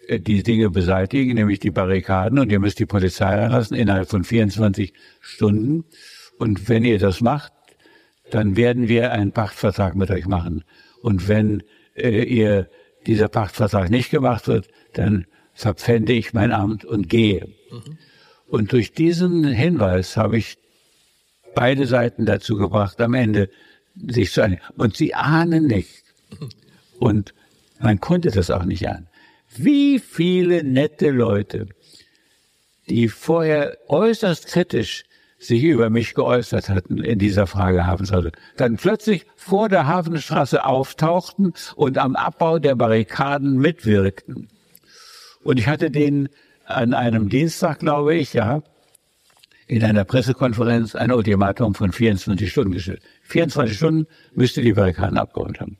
äh, 0.06 0.20
die 0.20 0.42
Dinge 0.42 0.70
beseitigen, 0.70 1.34
nämlich 1.34 1.58
die 1.58 1.70
Barrikaden 1.70 2.38
und 2.38 2.50
ihr 2.50 2.60
müsst 2.60 2.78
die 2.78 2.86
Polizei 2.86 3.34
reinlassen 3.34 3.76
innerhalb 3.76 4.08
von 4.08 4.24
24 4.24 4.92
Stunden. 5.20 5.84
Und 6.38 6.68
wenn 6.68 6.84
ihr 6.84 6.98
das 6.98 7.20
macht, 7.20 7.52
dann 8.30 8.56
werden 8.56 8.88
wir 8.88 9.12
einen 9.12 9.32
Pachtvertrag 9.32 9.96
mit 9.96 10.10
euch 10.10 10.26
machen. 10.26 10.64
Und 11.02 11.28
wenn 11.28 11.62
äh, 11.94 12.22
ihr 12.22 12.68
dieser 13.06 13.28
Pachtvertrag 13.28 13.90
nicht 13.90 14.10
gemacht 14.10 14.48
wird, 14.48 14.68
dann 14.92 15.26
verpfände 15.54 16.12
ich 16.12 16.34
mein 16.34 16.52
Amt 16.52 16.84
und 16.84 17.08
gehe. 17.08 17.48
Mhm. 17.70 17.98
Und 18.48 18.72
durch 18.72 18.92
diesen 18.92 19.44
Hinweis 19.44 20.16
habe 20.16 20.38
ich 20.38 20.58
beide 21.54 21.86
Seiten 21.86 22.26
dazu 22.26 22.56
gebracht, 22.56 23.00
am 23.00 23.14
Ende 23.14 23.48
sich 23.94 24.30
zu 24.32 24.42
einigen. 24.42 24.62
Und 24.76 24.96
sie 24.96 25.14
ahnen 25.14 25.66
nicht. 25.66 26.04
Und 26.98 27.34
man 27.80 28.00
konnte 28.00 28.30
das 28.30 28.50
auch 28.50 28.64
nicht 28.64 28.86
ahnen. 28.88 29.08
Wie 29.56 29.98
viele 29.98 30.62
nette 30.64 31.10
Leute, 31.10 31.68
die 32.88 33.08
vorher 33.08 33.78
äußerst 33.88 34.46
kritisch 34.46 35.04
sich 35.38 35.62
über 35.62 35.90
mich 35.90 36.14
geäußert 36.14 36.68
hatten 36.68 36.98
in 36.98 37.18
dieser 37.18 37.46
Frage 37.46 37.86
Hafenstraße, 37.86 38.32
dann 38.56 38.76
plötzlich 38.76 39.26
vor 39.36 39.68
der 39.68 39.86
Hafenstraße 39.86 40.64
auftauchten 40.64 41.52
und 41.74 41.98
am 41.98 42.16
Abbau 42.16 42.58
der 42.58 42.74
Barrikaden 42.74 43.58
mitwirkten. 43.58 44.48
Und 45.42 45.58
ich 45.58 45.68
hatte 45.68 45.90
denen 45.90 46.28
an 46.64 46.94
einem 46.94 47.28
Dienstag, 47.28 47.80
glaube 47.80 48.14
ich, 48.14 48.32
ja, 48.32 48.62
in 49.68 49.82
einer 49.84 50.04
Pressekonferenz 50.04 50.94
ein 50.94 51.12
Ultimatum 51.12 51.74
von 51.74 51.92
24 51.92 52.50
Stunden 52.50 52.72
gestellt. 52.72 53.02
24 53.24 53.76
Stunden 53.76 54.06
müsste 54.32 54.62
die 54.62 54.72
Barrikaden 54.72 55.18
abgeräumt 55.18 55.60
haben. 55.60 55.78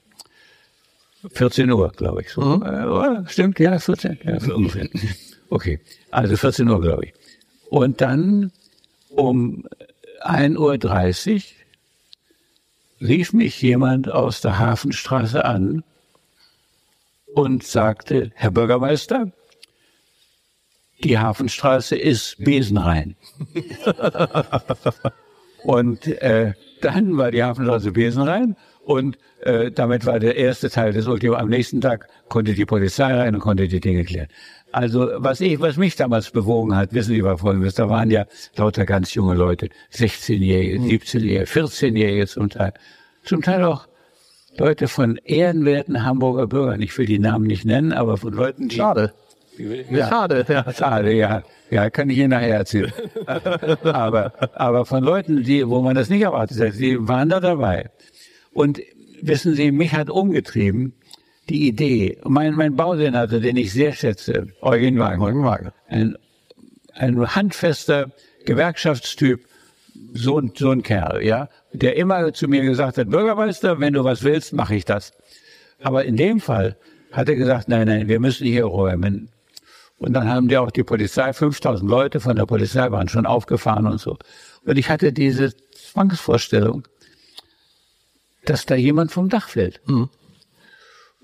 14 1.32 1.70
Uhr, 1.70 1.90
glaube 1.96 2.22
ich. 2.22 2.30
So. 2.30 2.40
Mhm. 2.40 2.62
Äh, 2.62 3.28
stimmt, 3.28 3.58
ja, 3.58 3.78
14, 3.78 4.18
ja, 4.22 4.54
ungefähr. 4.54 4.88
Okay, 5.48 5.80
also 6.10 6.36
14 6.36 6.68
Uhr, 6.68 6.80
glaube 6.80 7.06
ich. 7.06 7.12
Und 7.70 8.00
dann 8.00 8.50
um 9.16 9.64
1.30 10.22 11.34
Uhr 11.34 13.08
rief 13.08 13.32
mich 13.32 13.60
jemand 13.60 14.10
aus 14.10 14.40
der 14.40 14.58
Hafenstraße 14.58 15.44
an 15.44 15.84
und 17.34 17.62
sagte, 17.62 18.30
Herr 18.34 18.50
Bürgermeister, 18.50 19.30
die 21.04 21.18
Hafenstraße 21.18 21.96
ist 21.96 22.36
besenrein. 22.38 23.16
und 25.62 26.06
äh, 26.06 26.54
dann 26.80 27.18
war 27.18 27.30
die 27.30 27.42
Hafenstraße 27.42 27.92
besenrein 27.92 28.56
und 28.84 29.18
äh, 29.40 29.70
damit 29.70 30.06
war 30.06 30.18
der 30.18 30.36
erste 30.36 30.70
Teil 30.70 30.92
des 30.92 31.06
Ultima. 31.06 31.38
Am 31.38 31.48
nächsten 31.48 31.80
Tag 31.80 32.08
konnte 32.28 32.54
die 32.54 32.64
Polizei 32.64 33.14
rein 33.14 33.34
und 33.34 33.40
konnte 33.40 33.68
die 33.68 33.80
Dinge 33.80 34.04
klären. 34.04 34.28
Also 34.72 35.08
was 35.16 35.40
ich, 35.40 35.60
was 35.60 35.76
mich 35.76 35.96
damals 35.96 36.30
bewogen 36.30 36.76
hat, 36.76 36.92
wissen 36.92 37.14
Sie 37.14 37.24
war 37.24 37.38
folgendes, 37.38 37.74
da 37.74 37.88
waren 37.88 38.10
ja 38.10 38.26
lauter 38.56 38.84
ganz 38.84 39.14
junge 39.14 39.34
Leute, 39.34 39.68
16-Jährige, 39.94 40.78
17-Jährige, 40.78 41.44
14-Jährige 41.44 42.26
zum 42.26 42.50
Teil. 42.50 42.74
Zum 43.24 43.42
Teil 43.42 43.64
auch 43.64 43.86
Leute 44.58 44.88
von 44.88 45.16
ehrenwerten 45.24 46.04
Hamburger 46.04 46.46
Bürgern. 46.46 46.80
Ich 46.82 46.96
will 46.98 47.06
die 47.06 47.18
Namen 47.18 47.46
nicht 47.46 47.64
nennen, 47.64 47.92
aber 47.92 48.16
von 48.16 48.32
Leuten, 48.32 48.68
die... 48.68 48.76
Schade. 48.76 49.12
Ja, 49.90 50.08
schade, 50.08 50.44
ja. 50.48 50.72
Schade, 50.72 51.12
ja. 51.14 51.42
Ja, 51.70 51.90
kann 51.90 52.10
ich 52.10 52.18
Ihnen 52.18 52.30
nachher 52.30 52.56
erzählen. 52.56 52.92
aber, 53.82 54.32
aber 54.54 54.84
von 54.84 55.02
Leuten, 55.02 55.42
die, 55.42 55.66
wo 55.66 55.80
man 55.80 55.94
das 55.94 56.10
nicht 56.10 56.22
erwartet 56.22 56.60
hat, 56.60 56.78
die 56.78 57.08
waren 57.08 57.28
da 57.28 57.40
dabei. 57.40 57.90
Und 58.52 58.80
wissen 59.22 59.54
Sie, 59.54 59.72
mich 59.72 59.92
hat 59.92 60.10
umgetrieben, 60.10 60.94
die 61.48 61.68
Idee, 61.68 62.18
mein, 62.24 62.54
mein 62.54 62.74
Bausenator, 62.74 63.40
den 63.40 63.56
ich 63.56 63.72
sehr 63.72 63.92
schätze, 63.92 64.48
Eugen 64.60 64.98
Wagner, 64.98 65.24
Eugen 65.24 65.44
Wagner 65.44 65.72
ein, 65.88 66.16
ein 66.94 67.34
handfester 67.34 68.10
Gewerkschaftstyp, 68.44 69.44
so 70.14 70.38
ein, 70.38 70.52
so 70.56 70.70
ein 70.70 70.82
Kerl, 70.82 71.22
ja, 71.24 71.48
der 71.72 71.96
immer 71.96 72.32
zu 72.32 72.48
mir 72.48 72.62
gesagt 72.62 72.98
hat, 72.98 73.10
Bürgermeister, 73.10 73.80
wenn 73.80 73.92
du 73.92 74.04
was 74.04 74.22
willst, 74.22 74.52
mache 74.52 74.74
ich 74.74 74.84
das. 74.84 75.12
Aber 75.82 76.04
in 76.04 76.16
dem 76.16 76.40
Fall 76.40 76.76
hat 77.12 77.28
er 77.28 77.36
gesagt, 77.36 77.68
nein, 77.68 77.86
nein, 77.86 78.08
wir 78.08 78.20
müssen 78.20 78.46
hier 78.46 78.64
räumen. 78.64 79.28
Und 79.98 80.12
dann 80.12 80.28
haben 80.28 80.48
die 80.48 80.58
auch 80.58 80.70
die 80.70 80.84
Polizei, 80.84 81.32
5000 81.32 81.88
Leute 81.88 82.20
von 82.20 82.36
der 82.36 82.44
Polizei 82.46 82.90
waren 82.90 83.08
schon 83.08 83.26
aufgefahren 83.26 83.86
und 83.86 83.98
so. 83.98 84.18
Und 84.64 84.76
ich 84.76 84.90
hatte 84.90 85.12
diese 85.12 85.54
Zwangsvorstellung, 85.70 86.86
dass 88.44 88.66
da 88.66 88.74
jemand 88.74 89.12
vom 89.12 89.28
Dach 89.28 89.48
fällt. 89.48 89.80
Mhm. 89.86 90.10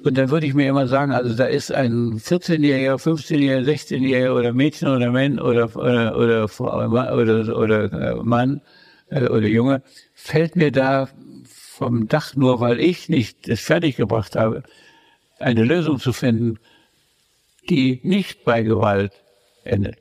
Und 0.05 0.19
dann 0.19 0.31
würde 0.31 0.47
ich 0.47 0.55
mir 0.55 0.69
immer 0.69 0.89
sagen, 0.89 1.13
also 1.13 1.35
da 1.35 1.45
ist 1.45 1.71
ein 1.71 2.19
14-Jähriger, 2.19 2.97
15-Jähriger, 2.97 3.65
16-Jähriger 3.65 4.35
oder 4.35 4.53
Mädchen 4.53 4.89
oder 4.89 5.11
Mann 5.11 5.39
oder, 5.39 5.75
oder, 5.77 6.17
oder, 6.17 7.17
oder, 7.17 7.57
oder 7.57 7.93
äh, 7.93 8.15
Mann 8.23 8.61
äh, 9.11 9.27
oder 9.29 9.47
Junge, 9.47 9.83
fällt 10.15 10.57
mir 10.57 10.73
da 10.73 11.09
vom 11.45 12.09
Dach 12.09 12.35
nur, 12.35 12.61
weil 12.61 12.81
ich 12.81 13.09
nicht 13.09 13.49
es 13.49 13.61
fertiggebracht 13.61 14.35
habe, 14.35 14.65
eine 15.39 15.65
Lösung 15.65 15.99
zu 15.99 16.13
finden, 16.13 16.59
die 17.69 18.01
nicht 18.03 18.45
bei 18.45 18.63
Gewalt 18.63 19.13
endet. 19.65 19.97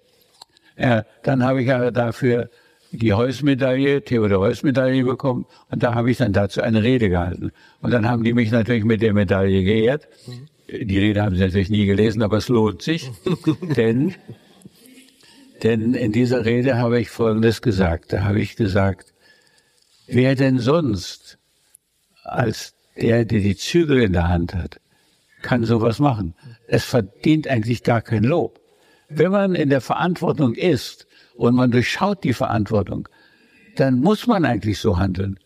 Ja, 0.78 1.06
dann 1.24 1.44
habe 1.44 1.62
ich 1.62 1.68
ja 1.68 1.92
dafür 1.92 2.50
die 2.92 3.14
Heuss-Medaille, 3.14 4.04
Theodor 4.04 4.42
Heuss-Medaille 4.42 5.04
bekommen 5.04 5.46
und 5.70 5.82
da 5.82 5.96
habe 5.96 6.12
ich 6.12 6.18
dann 6.18 6.34
dazu 6.34 6.62
eine 6.62 6.84
Rede 6.84 7.10
gehalten. 7.10 7.52
Und 7.82 7.92
dann 7.92 8.08
haben 8.08 8.24
die 8.24 8.34
mich 8.34 8.52
natürlich 8.52 8.84
mit 8.84 9.02
der 9.02 9.14
Medaille 9.14 9.64
geehrt. 9.64 10.08
Die 10.68 11.00
Rede 11.00 11.22
haben 11.22 11.36
sie 11.36 11.42
natürlich 11.42 11.70
nie 11.70 11.86
gelesen, 11.86 12.22
aber 12.22 12.38
es 12.38 12.50
lohnt 12.50 12.82
sich, 12.82 13.10
denn, 13.76 14.16
denn 15.64 15.94
in 15.94 16.12
dieser 16.12 16.46
Rede 16.46 16.78
habe 16.78 17.00
ich 17.00 17.10
Folgendes 17.10 17.62
gesagt. 17.62 18.14
Da 18.14 18.24
habe 18.24 18.40
ich 18.40 18.56
gesagt, 18.56 19.14
wer 20.08 20.36
denn 20.36 20.60
sonst 20.60 21.38
als 22.24 22.76
der, 23.00 23.26
der 23.26 23.40
die 23.40 23.56
Zügel 23.56 24.02
in 24.02 24.14
der 24.14 24.28
Hand 24.28 24.54
hat, 24.54 24.80
kann 25.42 25.64
sowas 25.64 26.00
machen. 26.00 26.36
Es 26.68 26.84
verdient 26.84 27.48
eigentlich 27.48 27.84
gar 27.84 28.02
kein 28.02 28.24
Lob. 28.24 28.60
Wenn 29.10 29.32
man 29.32 29.56
in 29.56 29.70
der 29.70 29.82
Verantwortung 29.82 30.54
ist 30.54 31.08
und 31.42 31.56
man 31.56 31.72
durchschaut 31.72 32.24
die 32.24 32.34
Verantwortung, 32.34 33.10
dann 33.76 34.00
muss 34.00 34.28
man 34.28 34.46
eigentlich 34.46 34.78
so 34.78 35.00
handeln. 35.00 35.40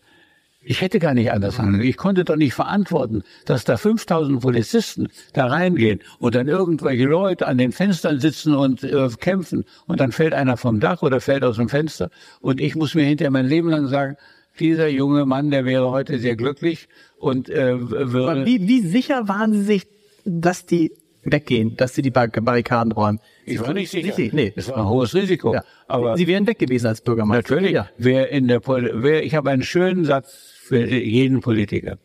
Ich 0.60 0.82
hätte 0.82 0.98
gar 0.98 1.14
nicht 1.14 1.32
anders 1.32 1.58
handeln. 1.58 1.82
Ich 1.82 1.96
konnte 1.96 2.24
doch 2.24 2.36
nicht 2.36 2.52
verantworten, 2.52 3.22
dass 3.46 3.64
da 3.64 3.78
5000 3.78 4.40
Polizisten 4.42 5.08
da 5.32 5.46
reingehen 5.46 6.00
und 6.18 6.34
dann 6.34 6.48
irgendwelche 6.48 7.04
Leute 7.04 7.46
an 7.46 7.56
den 7.56 7.72
Fenstern 7.72 8.20
sitzen 8.20 8.54
und 8.54 8.82
äh, 8.82 9.08
kämpfen 9.20 9.64
und 9.86 10.00
dann 10.00 10.12
fällt 10.12 10.34
einer 10.34 10.58
vom 10.58 10.80
Dach 10.80 11.02
oder 11.02 11.20
fällt 11.20 11.44
aus 11.44 11.56
dem 11.56 11.70
Fenster 11.70 12.10
und 12.40 12.60
ich 12.60 12.74
muss 12.74 12.94
mir 12.94 13.04
hinterher 13.04 13.30
mein 13.30 13.46
Leben 13.46 13.70
lang 13.70 13.86
sagen, 13.86 14.16
dieser 14.58 14.88
junge 14.88 15.24
Mann, 15.24 15.50
der 15.50 15.64
wäre 15.64 15.90
heute 15.90 16.18
sehr 16.18 16.36
glücklich 16.36 16.88
und 17.18 17.48
äh, 17.48 17.78
würde. 18.12 18.44
Wie, 18.44 18.68
wie 18.68 18.80
sicher 18.80 19.28
waren 19.28 19.52
Sie 19.52 19.62
sich, 19.62 19.86
dass 20.24 20.66
die 20.66 20.92
weggehen, 21.30 21.76
dass 21.76 21.94
Sie 21.94 22.02
die 22.02 22.10
Barrikaden 22.10 22.92
räumen? 22.92 23.20
Ich 23.44 23.60
war 23.60 23.74
nicht 23.74 23.90
sicher. 23.90 24.14
Nicht, 24.16 24.32
nee. 24.32 24.52
Das 24.54 24.68
war 24.68 24.78
ein 24.78 24.88
hohes 24.88 25.14
Risiko. 25.14 25.54
Ja. 25.54 25.64
Aber 25.86 26.16
Sie 26.16 26.26
wären 26.26 26.46
weg 26.46 26.58
gewesen 26.58 26.86
als 26.86 27.00
Bürgermeister. 27.00 27.54
Natürlich. 27.54 27.72
Ja. 27.72 27.88
Wer 27.98 28.30
in 28.30 28.48
der 28.48 28.60
Pol 28.60 28.90
wer, 28.94 29.24
ich 29.24 29.34
habe 29.34 29.50
einen 29.50 29.62
schönen 29.62 30.04
Satz 30.04 30.54
für 30.62 30.84
jeden 30.86 31.40
Politiker. 31.40 31.98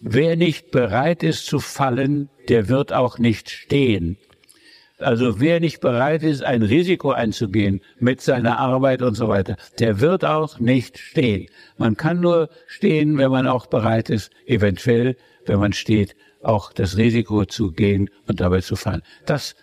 Wer 0.00 0.36
nicht 0.36 0.70
bereit 0.70 1.22
ist 1.22 1.46
zu 1.46 1.60
fallen, 1.60 2.30
der 2.48 2.68
wird 2.68 2.92
auch 2.92 3.18
nicht 3.18 3.50
stehen. 3.50 4.16
Also 5.00 5.40
wer 5.40 5.60
nicht 5.60 5.80
bereit 5.80 6.22
ist, 6.22 6.42
ein 6.42 6.62
Risiko 6.62 7.10
einzugehen 7.10 7.80
mit 7.98 8.20
seiner 8.20 8.58
Arbeit 8.58 9.02
und 9.02 9.14
so 9.14 9.28
weiter, 9.28 9.56
der 9.78 10.00
wird 10.00 10.24
auch 10.24 10.58
nicht 10.60 10.98
stehen. 10.98 11.48
Man 11.78 11.96
kann 11.96 12.20
nur 12.20 12.50
stehen, 12.66 13.16
wenn 13.16 13.30
man 13.30 13.46
auch 13.46 13.66
bereit 13.66 14.10
ist, 14.10 14.30
eventuell, 14.46 15.16
wenn 15.46 15.58
man 15.58 15.72
steht, 15.72 16.14
auch 16.42 16.72
das 16.72 16.96
Risiko 16.96 17.44
zu 17.44 17.72
gehen 17.72 18.10
und 18.26 18.40
dabei 18.40 18.60
zu 18.60 18.76
fallen. 18.76 19.02
Das 19.26 19.54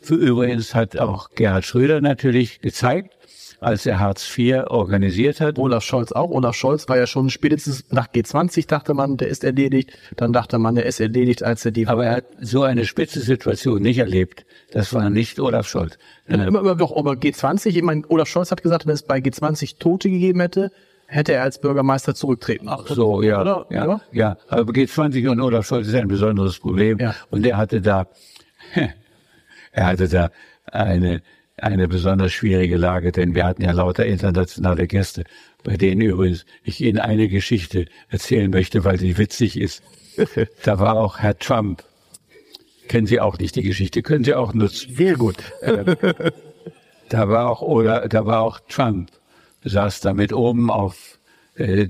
für 0.00 0.14
übrigens 0.14 0.74
hat 0.74 0.96
auch 0.98 1.30
Gerhard 1.30 1.64
Schröder 1.64 2.00
natürlich 2.00 2.60
gezeigt, 2.60 3.14
als 3.60 3.84
er 3.86 3.98
Hartz 3.98 4.38
IV 4.38 4.64
organisiert 4.68 5.40
hat. 5.40 5.58
Olaf 5.58 5.82
Scholz 5.82 6.12
auch. 6.12 6.30
Olaf 6.30 6.54
Scholz 6.54 6.88
war 6.88 6.96
ja 6.96 7.06
schon 7.06 7.30
spätestens 7.30 7.84
nach 7.90 8.08
G20 8.08 8.68
dachte 8.68 8.94
man, 8.94 9.16
der 9.16 9.28
ist 9.28 9.42
erledigt. 9.42 9.90
Dann 10.16 10.32
dachte 10.32 10.58
man, 10.58 10.76
der 10.76 10.86
ist 10.86 11.00
erledigt, 11.00 11.42
als 11.42 11.64
er 11.64 11.72
die. 11.72 11.86
Aber 11.88 12.06
er 12.06 12.16
hat 12.16 12.24
so 12.40 12.62
eine 12.62 12.86
spitze 12.86 13.20
Situation 13.20 13.82
nicht 13.82 13.98
erlebt. 13.98 14.46
Das 14.70 14.92
war 14.94 15.10
nicht 15.10 15.40
Olaf 15.40 15.66
Scholz. 15.68 15.98
Ja, 16.28 16.44
immer, 16.44 16.60
immer 16.60 16.76
doch, 16.76 16.96
aber 16.96 17.12
G20, 17.12 17.70
ich 17.70 17.82
meine, 17.82 18.02
Olaf 18.08 18.28
Scholz 18.28 18.52
hat 18.52 18.62
gesagt, 18.62 18.86
wenn 18.86 18.94
es 18.94 19.02
bei 19.02 19.18
G20 19.18 19.78
Tote 19.78 20.10
gegeben 20.10 20.40
hätte, 20.40 20.70
hätte 21.08 21.32
er 21.32 21.42
als 21.42 21.60
Bürgermeister 21.60 22.14
zurücktreten. 22.14 22.68
Ach 22.68 22.86
so, 22.86 23.22
ja. 23.22 23.40
Oder? 23.40 23.66
Ja, 23.70 24.00
ja. 24.12 24.36
Aber 24.48 24.72
G20 24.72 25.28
und 25.28 25.40
Olaf 25.40 25.66
Scholz 25.66 25.88
ist 25.88 25.94
ein 25.94 26.08
besonderes 26.08 26.58
Problem. 26.58 26.98
Ja. 26.98 27.14
Und 27.30 27.44
er 27.44 27.56
hatte 27.56 27.80
da, 27.80 28.06
er 29.72 29.86
hatte 29.86 30.08
da 30.08 30.30
eine 30.66 31.22
eine 31.60 31.88
besonders 31.88 32.32
schwierige 32.32 32.76
Lage, 32.76 33.12
denn 33.12 33.34
wir 33.34 33.44
hatten 33.44 33.62
ja 33.62 33.72
lauter 33.72 34.06
internationale 34.06 34.86
Gäste, 34.86 35.24
bei 35.64 35.76
denen 35.76 36.00
übrigens 36.02 36.46
ich 36.62 36.80
Ihnen 36.80 36.98
eine 36.98 37.28
Geschichte 37.28 37.86
erzählen 38.08 38.50
möchte, 38.50 38.84
weil 38.84 38.98
sie 38.98 39.18
witzig 39.18 39.58
ist. 39.58 39.82
Da 40.62 40.78
war 40.78 40.96
auch 40.96 41.18
Herr 41.18 41.38
Trump. 41.38 41.82
Kennen 42.88 43.06
Sie 43.06 43.20
auch 43.20 43.38
nicht 43.38 43.54
die 43.56 43.62
Geschichte, 43.62 44.02
können 44.02 44.24
Sie 44.24 44.34
auch 44.34 44.54
nutzen. 44.54 44.94
Sehr 44.94 45.16
gut. 45.16 45.36
Äh, 45.60 45.96
da 47.08 47.28
war 47.28 47.50
auch, 47.50 47.60
oder 47.60 48.08
da 48.08 48.24
war 48.24 48.40
auch 48.40 48.60
Trump, 48.68 49.10
saß 49.64 50.00
da 50.00 50.12
mit 50.12 50.32
oben 50.32 50.70
auf 50.70 51.18
äh, 51.56 51.88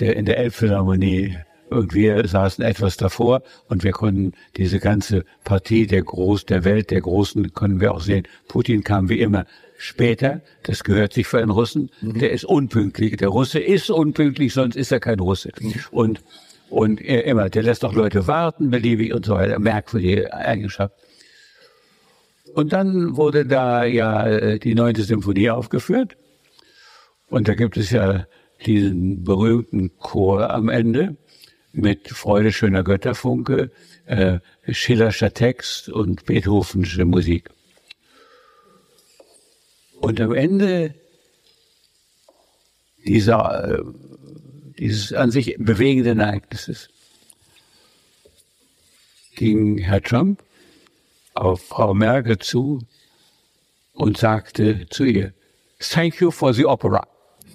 der, 0.00 0.16
in 0.16 0.26
der 0.26 0.38
Elbphilharmonie 0.38 1.36
und 1.70 1.94
wir 1.94 2.26
saßen 2.26 2.64
etwas 2.64 2.96
davor 2.96 3.42
und 3.68 3.84
wir 3.84 3.92
konnten 3.92 4.32
diese 4.56 4.78
ganze 4.78 5.24
Partie 5.44 5.86
der 5.86 6.02
Groß, 6.02 6.46
der 6.46 6.64
Welt, 6.64 6.90
der 6.90 7.00
Großen, 7.00 7.52
können 7.52 7.80
wir 7.80 7.92
auch 7.92 8.00
sehen. 8.00 8.26
Putin 8.48 8.84
kam 8.84 9.08
wie 9.08 9.20
immer 9.20 9.44
später. 9.76 10.40
Das 10.62 10.82
gehört 10.84 11.12
sich 11.12 11.26
für 11.26 11.38
einen 11.38 11.50
Russen. 11.50 11.90
Mhm. 12.00 12.18
Der 12.18 12.32
ist 12.32 12.44
unpünktlich. 12.44 13.16
Der 13.16 13.28
Russe 13.28 13.58
ist 13.58 13.90
unpünktlich, 13.90 14.54
sonst 14.54 14.76
ist 14.76 14.92
er 14.92 15.00
kein 15.00 15.20
Russe. 15.20 15.50
Mhm. 15.60 15.74
Und, 15.90 16.20
und 16.70 17.00
immer, 17.00 17.50
der 17.50 17.62
lässt 17.62 17.84
auch 17.84 17.94
Leute 17.94 18.26
warten, 18.26 18.70
beliebig 18.70 19.12
und 19.12 19.26
so 19.26 19.34
weiter. 19.34 19.58
Merkwürdige 19.58 20.32
Eigenschaft. 20.32 20.94
Und 22.54 22.72
dann 22.72 23.16
wurde 23.16 23.46
da 23.46 23.84
ja 23.84 24.26
äh, 24.26 24.58
die 24.58 24.74
neunte 24.74 25.02
Symphonie 25.02 25.50
aufgeführt. 25.50 26.16
Und 27.30 27.48
da 27.48 27.54
gibt 27.54 27.76
es 27.76 27.90
ja 27.90 28.26
diesen 28.64 29.24
berühmten 29.24 29.96
Chor 29.98 30.50
am 30.50 30.68
Ende 30.68 31.16
mit 31.72 32.08
Freude 32.08 32.52
schöner 32.52 32.82
Götterfunke, 32.82 33.70
äh, 34.06 34.40
Schillerscher 34.66 35.32
Text 35.34 35.88
und 35.88 36.24
Beethovensche 36.24 37.04
Musik. 37.04 37.50
Und 40.00 40.20
am 40.20 40.32
Ende 40.32 40.94
dieser, 43.04 43.78
äh, 43.78 43.82
dieses 44.78 45.12
an 45.12 45.30
sich 45.30 45.56
bewegenden 45.58 46.20
Ereignisses 46.20 46.88
ging 49.36 49.78
Herr 49.78 50.02
Trump 50.02 50.42
auf 51.34 51.62
Frau 51.62 51.94
Merkel 51.94 52.38
zu 52.38 52.80
und 53.92 54.16
sagte 54.16 54.86
zu 54.88 55.04
ihr, 55.04 55.32
Thank 55.78 56.20
you 56.20 56.30
for 56.30 56.52
the 56.52 56.66
opera. 56.66 57.06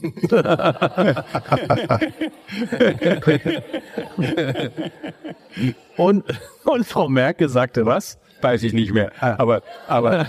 und, 5.98 6.24
und 6.64 6.86
Frau 6.86 7.10
Merkel 7.10 7.50
sagte 7.50 7.86
was? 7.86 8.18
Weiß 8.42 8.64
ich 8.64 8.74
nicht 8.74 8.94
mehr. 8.94 9.12
Ah. 9.20 9.36
Aber, 9.38 9.62
aber, 9.88 10.26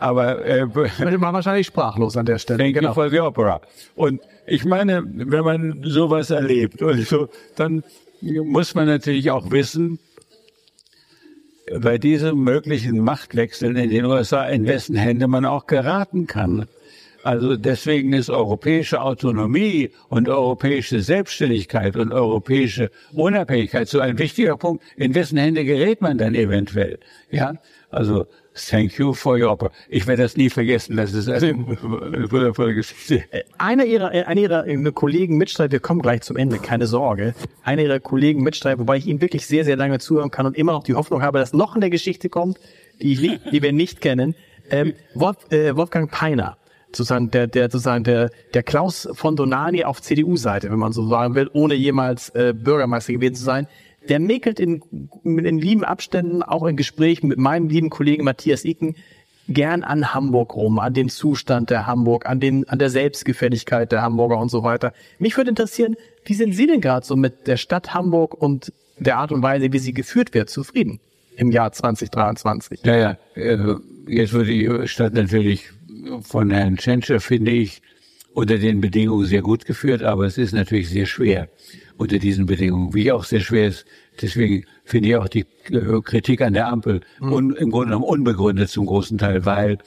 aber, 0.00 0.46
äh, 0.46 0.74
war 0.74 1.32
wahrscheinlich 1.34 1.66
sprachlos 1.66 2.16
an 2.16 2.24
der 2.24 2.38
Stelle. 2.38 2.56
Denke 2.58 2.80
genau. 2.80 2.94
for 2.94 3.10
the 3.10 3.20
Opera. 3.20 3.60
Und 3.94 4.22
ich 4.46 4.64
meine, 4.64 5.02
wenn 5.04 5.44
man 5.44 5.82
sowas 5.84 6.30
erlebt 6.30 6.80
und 6.80 7.06
so, 7.06 7.28
dann 7.56 7.84
muss 8.22 8.74
man 8.74 8.86
natürlich 8.86 9.30
auch 9.30 9.50
wissen, 9.50 9.98
bei 11.78 11.98
diesem 11.98 12.42
möglichen 12.42 12.98
Machtwechsel 12.98 13.76
in 13.76 13.90
den 13.90 14.04
USA, 14.04 14.46
in 14.46 14.66
wessen 14.66 14.96
Hände 14.96 15.28
man 15.28 15.44
auch 15.44 15.66
geraten 15.66 16.26
kann. 16.26 16.66
Also 17.22 17.56
deswegen 17.56 18.12
ist 18.12 18.30
europäische 18.30 19.00
Autonomie 19.02 19.90
und 20.08 20.28
europäische 20.28 21.00
Selbstständigkeit 21.00 21.96
und 21.96 22.12
europäische 22.12 22.90
Unabhängigkeit 23.12 23.88
so 23.88 24.00
ein 24.00 24.18
wichtiger 24.18 24.56
Punkt. 24.56 24.82
In 24.96 25.14
wessen 25.14 25.38
Hände 25.38 25.64
gerät 25.64 26.00
man 26.00 26.18
dann 26.18 26.34
eventuell? 26.34 26.98
Ja, 27.30 27.54
also 27.90 28.26
Thank 28.68 28.98
you 28.98 29.14
for 29.14 29.38
your 29.38 29.52
opera. 29.52 29.70
Ich 29.88 30.06
werde 30.06 30.22
das 30.22 30.36
nie 30.36 30.50
vergessen. 30.50 30.96
Das 30.96 31.12
ist 31.12 31.28
eine 31.28 31.56
wundervolle 32.30 32.74
Geschichte. 32.74 33.24
Einer 33.58 33.84
ihrer, 33.84 34.08
einer 34.10 34.40
ihrer 34.40 34.66
äh, 34.66 34.92
Kollegen 34.92 35.38
Mitstreiter, 35.38 35.72
wir 35.72 35.80
kommen 35.80 36.02
gleich 36.02 36.22
zum 36.22 36.36
Ende, 36.36 36.58
keine 36.58 36.86
Sorge. 36.86 37.34
Einer 37.62 37.82
ihrer 37.82 38.00
Kollegen 38.00 38.42
Mitstreiter, 38.42 38.80
wobei 38.80 38.96
ich 38.96 39.06
ihm 39.06 39.20
wirklich 39.20 39.46
sehr, 39.46 39.64
sehr 39.64 39.76
lange 39.76 40.00
zuhören 40.00 40.32
kann 40.32 40.46
und 40.46 40.58
immer 40.58 40.72
noch 40.72 40.82
die 40.82 40.94
Hoffnung 40.94 41.22
habe, 41.22 41.38
dass 41.38 41.52
noch 41.52 41.76
in 41.76 41.80
der 41.80 41.90
Geschichte 41.90 42.28
kommt, 42.28 42.58
die, 43.00 43.12
ich 43.12 43.40
die 43.52 43.62
wir 43.62 43.72
nicht 43.72 44.00
kennen. 44.00 44.34
Ähm, 44.68 44.94
Wolf, 45.14 45.50
äh, 45.50 45.76
Wolfgang 45.76 46.10
Peiner 46.10 46.56
sozusagen 46.92 47.30
der, 47.30 47.46
der, 47.46 47.70
sozusagen 47.70 48.04
der, 48.04 48.30
der 48.54 48.62
Klaus 48.62 49.08
von 49.12 49.36
Donani 49.36 49.84
auf 49.84 50.02
CDU-Seite, 50.02 50.70
wenn 50.70 50.78
man 50.78 50.92
so 50.92 51.06
sagen 51.08 51.34
will, 51.34 51.50
ohne 51.52 51.74
jemals 51.74 52.30
äh, 52.30 52.52
Bürgermeister 52.56 53.12
gewesen 53.12 53.34
zu 53.34 53.44
sein, 53.44 53.66
der 54.08 54.18
mäkelt 54.18 54.58
in, 54.58 54.82
in 55.24 55.58
lieben 55.58 55.84
Abständen, 55.84 56.42
auch 56.42 56.66
in 56.66 56.76
Gesprächen 56.76 57.28
mit 57.28 57.38
meinem 57.38 57.68
lieben 57.68 57.90
Kollegen 57.90 58.24
Matthias 58.24 58.64
Icken, 58.64 58.96
gern 59.48 59.82
an 59.82 60.14
Hamburg 60.14 60.54
rum, 60.54 60.78
an 60.78 60.94
den 60.94 61.08
Zustand 61.08 61.70
der 61.70 61.86
Hamburg, 61.86 62.26
an 62.26 62.40
den, 62.40 62.68
an 62.68 62.78
der 62.78 62.88
Selbstgefälligkeit 62.88 63.92
der 63.92 64.02
Hamburger 64.02 64.38
und 64.38 64.50
so 64.50 64.62
weiter. 64.62 64.92
Mich 65.18 65.36
würde 65.36 65.50
interessieren, 65.50 65.96
wie 66.24 66.34
sind 66.34 66.54
Sie 66.54 66.66
denn 66.66 66.80
gerade 66.80 67.04
so 67.04 67.16
mit 67.16 67.46
der 67.46 67.56
Stadt 67.56 67.92
Hamburg 67.92 68.34
und 68.34 68.72
der 68.98 69.16
Art 69.16 69.32
und 69.32 69.42
Weise, 69.42 69.72
wie 69.72 69.78
sie 69.78 69.92
geführt 69.92 70.34
wird, 70.34 70.50
zufrieden 70.50 71.00
im 71.36 71.50
Jahr 71.50 71.72
2023? 71.72 72.80
Ja, 72.84 72.96
ja, 72.96 73.16
äh, 73.34 73.58
jetzt 74.06 74.32
wird 74.32 74.48
die 74.48 74.86
Stadt 74.86 75.14
natürlich 75.14 75.70
von 76.22 76.50
Herrn 76.50 76.76
Tschentscher, 76.76 77.20
finde 77.20 77.52
ich, 77.52 77.82
unter 78.32 78.58
den 78.58 78.80
Bedingungen 78.80 79.26
sehr 79.26 79.42
gut 79.42 79.64
geführt, 79.64 80.02
aber 80.02 80.24
es 80.24 80.38
ist 80.38 80.52
natürlich 80.52 80.88
sehr 80.88 81.06
schwer 81.06 81.48
unter 81.96 82.18
diesen 82.18 82.46
Bedingungen, 82.46 82.94
wie 82.94 83.12
auch 83.12 83.24
sehr 83.24 83.40
schwer 83.40 83.68
ist. 83.68 83.84
Deswegen 84.22 84.64
finde 84.84 85.08
ich 85.08 85.16
auch 85.16 85.28
die 85.28 85.46
äh, 85.70 86.00
Kritik 86.02 86.40
an 86.40 86.54
der 86.54 86.68
Ampel 86.68 87.00
mhm. 87.20 87.32
un, 87.32 87.56
im 87.56 87.70
Grunde 87.70 87.88
genommen 87.88 88.04
unbegründet 88.04 88.70
zum 88.70 88.86
großen 88.86 89.18
Teil, 89.18 89.44
weil 89.44 89.78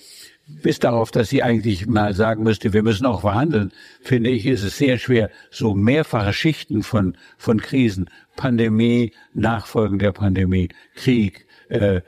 bis 0.48 0.80
darauf, 0.80 1.12
dass 1.12 1.30
sie 1.30 1.42
eigentlich 1.42 1.88
mal 1.88 2.14
sagen 2.14 2.44
müsste, 2.44 2.74
wir 2.74 2.84
müssen 2.84 3.06
auch 3.06 3.22
verhandeln, 3.22 3.72
finde 4.02 4.30
ich, 4.30 4.46
ist 4.46 4.64
es 4.64 4.78
sehr 4.78 4.98
schwer, 4.98 5.30
so 5.52 5.74
mehrfache 5.74 6.34
Schichten 6.34 6.84
von, 6.84 7.16
von 7.38 7.62
Krisen, 7.62 8.10
Pandemie, 8.36 9.14
Nachfolgen 9.34 10.00
der 10.00 10.12
Pandemie, 10.12 10.70
Krieg, 10.96 11.46
äh, 11.74 12.02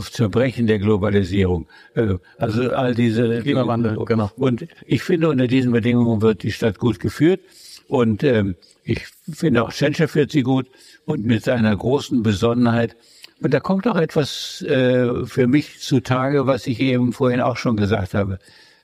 Zerbrechen 0.00 0.66
der 0.66 0.78
Globalisierung. 0.78 1.66
Äh, 1.94 2.14
also 2.38 2.70
all 2.70 2.94
diese 2.94 3.40
Klimawandel, 3.40 3.96
genau. 4.04 4.30
Und 4.36 4.66
ich 4.86 5.02
finde, 5.02 5.28
unter 5.28 5.46
diesen 5.46 5.72
Bedingungen 5.72 6.22
wird 6.22 6.42
die 6.42 6.52
Stadt 6.52 6.78
gut 6.78 7.00
geführt. 7.00 7.40
Und 7.88 8.22
ähm, 8.22 8.54
ich 8.84 9.06
finde 9.32 9.64
auch 9.64 9.72
Tschentscher 9.72 10.06
führt 10.06 10.30
sie 10.30 10.42
gut 10.42 10.66
und 11.06 11.24
mit 11.24 11.44
seiner 11.44 11.76
großen 11.76 12.22
Besonnenheit. 12.22 12.96
Und 13.42 13.52
da 13.52 13.60
kommt 13.60 13.88
auch 13.88 13.96
etwas 13.96 14.62
äh, 14.62 15.24
für 15.26 15.46
mich 15.46 15.80
zutage, 15.80 16.46
was 16.46 16.66
ich 16.66 16.78
eben 16.80 17.12
vorhin 17.12 17.40
auch 17.40 17.56
schon 17.56 17.76
gesagt 17.76 18.14
habe. 18.14 18.38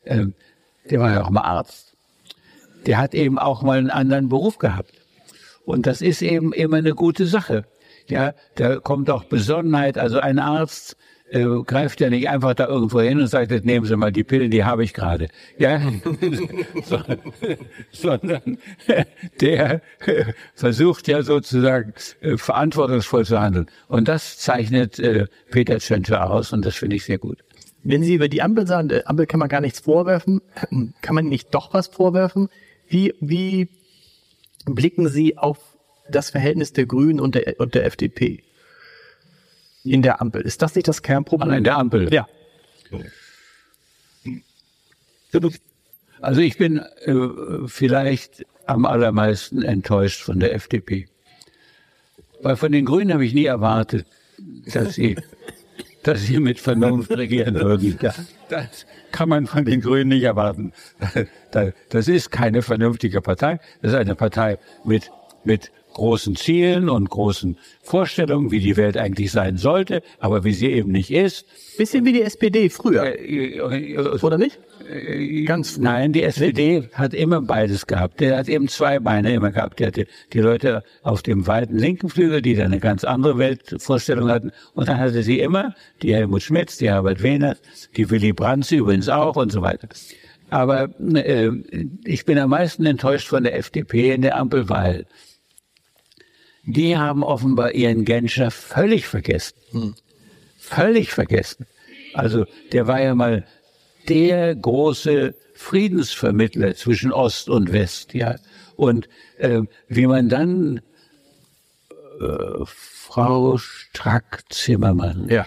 Ähm, 0.05 0.35
der 0.91 1.01
war 1.01 1.13
ja 1.13 1.25
auch 1.25 1.31
mal 1.31 1.43
Arzt. 1.43 1.95
Der 2.87 2.99
hat 2.99 3.15
eben 3.15 3.39
auch 3.39 3.63
mal 3.63 3.79
einen 3.79 3.91
anderen 3.91 4.29
Beruf 4.29 4.59
gehabt. 4.59 4.93
Und 5.65 5.87
das 5.87 6.01
ist 6.01 6.23
eben 6.23 6.53
immer 6.53 6.79
eine 6.79 6.95
gute 6.95 7.27
Sache. 7.27 7.65
Ja, 8.09 8.35
da 8.55 8.77
kommt 8.77 9.11
auch 9.11 9.25
Besonnenheit. 9.25 9.99
Also 9.99 10.19
ein 10.21 10.39
Arzt 10.39 10.97
äh, 11.31 11.45
greift 11.65 12.01
ja 12.01 12.09
nicht 12.09 12.29
einfach 12.29 12.55
da 12.55 12.69
irgendwo 12.69 13.01
hin 13.01 13.21
und 13.21 13.27
sagt, 13.27 13.51
nehmen 13.65 13.85
Sie 13.85 13.97
mal 13.97 14.13
die 14.13 14.25
Pillen, 14.25 14.51
die 14.51 14.65
habe 14.65 14.85
ich 14.85 14.95
gerade. 14.95 15.29
Ja, 15.59 15.81
sondern 17.91 18.59
der 19.41 19.83
äh, 20.07 20.25
versucht 20.55 21.09
ja 21.09 21.23
sozusagen 21.23 21.95
äh, 22.21 22.37
verantwortungsvoll 22.37 23.25
zu 23.25 23.41
handeln. 23.41 23.67
Und 23.89 24.09
das 24.09 24.39
zeichnet 24.39 24.99
äh, 24.99 25.27
Peter 25.51 25.79
Tschentscher 25.79 26.31
aus 26.31 26.53
und 26.53 26.65
das 26.65 26.77
finde 26.77 26.97
ich 26.97 27.05
sehr 27.05 27.19
gut. 27.19 27.39
Wenn 27.83 28.03
Sie 28.03 28.15
über 28.15 28.29
die 28.29 28.43
Ampel 28.43 28.67
sagen, 28.67 28.89
der 28.89 29.09
Ampel 29.09 29.27
kann 29.27 29.41
man 29.41 29.49
gar 29.49 29.61
nichts 29.61 29.81
vorwerfen, 29.81 30.43
kann 31.03 31.15
man 31.15 31.27
nicht 31.27 31.55
doch 31.55 31.75
was 31.75 31.89
vorwerfen? 31.89 32.49
Wie, 32.89 33.15
wie 33.21 33.69
blicken 34.65 35.09
Sie 35.09 35.39
auf 35.39 35.76
das 36.11 36.31
Verhältnis 36.31 36.73
der 36.73 36.87
Grünen 36.87 37.21
und 37.21 37.35
der, 37.35 37.59
und 37.59 37.75
der 37.75 37.85
FDP 37.85 38.43
in 39.85 40.03
der 40.03 40.21
Ampel. 40.21 40.43
Ist 40.43 40.63
das 40.63 40.75
nicht 40.75 40.89
das 40.89 41.03
Kernproblem? 41.03 41.53
In 41.53 41.65
der 41.65 41.79
Ampel? 41.79 42.13
Ja. 42.13 42.27
Also 46.21 46.41
ich 46.41 46.59
bin 46.59 46.79
äh, 46.79 47.15
vielleicht 47.67 48.47
am 48.67 48.85
allermeisten 48.85 49.63
enttäuscht 49.63 50.23
von 50.23 50.41
der 50.41 50.55
FDP. 50.55 51.09
Weil 52.43 52.57
von 52.57 52.73
den 52.73 52.85
Grünen 52.85 53.13
habe 53.13 53.25
ich 53.25 53.35
nie 53.35 53.45
erwartet, 53.45 54.07
dass 54.73 54.95
sie, 54.95 55.17
dass 56.03 56.23
sie 56.23 56.39
mit 56.41 56.59
Vernunft 56.59 57.11
regieren 57.11 57.55
würden. 57.55 57.99
Das 58.49 58.87
kann 59.13 59.29
man 59.29 59.47
von 59.47 59.65
den 59.65 59.81
Grünen 59.81 60.09
nicht 60.09 60.25
erwarten. 60.25 60.73
Das 61.91 62.09
ist 62.09 62.31
keine 62.31 62.63
vernünftige 62.63 63.21
Partei. 63.21 63.61
Das 63.83 63.93
ist 63.93 63.99
eine 63.99 64.15
Partei 64.15 64.59
mit, 64.85 65.11
mit 65.45 65.71
großen 65.97 66.37
Zielen 66.37 66.91
und 66.91 67.09
großen 67.09 67.57
Vorstellungen, 67.83 68.51
wie 68.51 68.61
die 68.61 68.77
Welt 68.77 68.99
eigentlich 68.99 69.33
sein 69.33 69.57
sollte, 69.57 70.03
aber 70.21 70.45
wie 70.45 70.53
sie 70.53 70.71
eben 70.71 70.93
nicht 70.93 71.11
ist. 71.11 71.47
Bisschen 71.79 72.05
wie 72.05 72.13
die 72.13 72.23
SPD 72.23 72.69
früher. 72.69 73.19
Äh, 73.19 73.57
äh, 73.57 73.99
Oder 73.99 74.37
nicht? 74.37 74.59
Äh, 74.91 75.45
Ganz 75.45 75.79
Nein, 75.79 76.13
die 76.13 76.23
SPD 76.23 76.91
hat 76.93 77.15
immer 77.15 77.41
beides 77.41 77.87
gehabt. 77.87 78.21
Der 78.21 78.37
hat 78.37 78.49
eben 78.49 78.69
zwei 78.69 78.99
Beine 78.99 79.33
immer 79.33 79.51
gehabt. 79.51 79.81
Der 79.81 79.87
hatte 79.87 80.07
die 80.35 80.41
Leute 80.41 80.83
auf 81.03 81.23
dem 81.23 81.47
weiten 81.47 81.79
linken 81.79 82.11
Flügel, 82.11 82.43
die 82.43 82.55
dann 82.55 82.67
eine 82.67 82.81
ganz 82.81 83.03
andere 83.05 83.39
Weltvorstellung 83.39 84.29
hatten. 84.29 84.53
Und 84.75 84.89
dann 84.89 84.99
hatte 84.99 85.23
sie 85.23 85.41
immer 85.41 85.75
die 86.03 86.15
Helmut 86.15 86.43
Schmitz, 86.43 86.77
die 86.77 86.91
Herbert 86.91 87.23
Wehner, 87.23 87.57
die 87.97 88.11
Willy 88.11 88.35
Brandt 88.35 88.71
übrigens 88.71 89.09
auch 89.09 89.37
und 89.37 89.51
so 89.51 89.63
weiter. 89.63 89.89
Aber 90.51 90.91
äh, 91.15 91.51
ich 92.05 92.25
bin 92.27 92.39
am 92.39 92.51
meisten 92.51 92.85
enttäuscht 92.85 93.29
von 93.29 93.43
der 93.45 93.57
FDP 93.57 94.13
in 94.13 94.23
der 94.23 94.37
Ampel, 94.37 94.69
weil 94.69 95.07
die 96.67 96.97
haben 96.97 97.23
offenbar 97.23 97.73
ihren 97.73 98.05
Genscher 98.05 98.51
völlig 98.51 99.07
vergessen. 99.07 99.57
Hm. 99.71 99.95
Völlig 100.59 101.13
vergessen. 101.13 101.67
Also 102.13 102.45
der 102.73 102.87
war 102.87 103.01
ja 103.01 103.15
mal 103.15 103.47
der 104.09 104.55
große 104.55 105.35
Friedensvermittler 105.55 106.75
zwischen 106.75 107.13
Ost 107.13 107.49
und 107.49 107.73
West, 107.73 108.15
ja. 108.15 108.37
Und 108.75 109.09
äh, 109.39 109.63
wie 109.89 110.07
man 110.07 110.29
dann 110.29 110.81
äh, 112.21 112.65
Frau 112.65 113.57
Strack-Zimmermann, 113.57 115.29
ja 115.29 115.47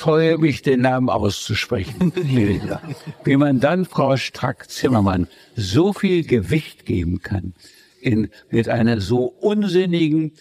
scheue 0.00 0.38
mich, 0.38 0.62
den 0.62 0.80
Namen 0.80 1.10
auszusprechen. 1.10 2.12
Wie 3.24 3.36
man 3.36 3.60
dann 3.60 3.84
Frau 3.84 4.16
Strack-Zimmermann 4.16 5.28
so 5.56 5.92
viel 5.92 6.24
Gewicht 6.24 6.86
geben 6.86 7.20
kann, 7.22 7.54
in, 8.00 8.30
mit 8.50 8.68
einer 8.68 9.00
so 9.00 9.24
unsinnigen, 9.24 10.32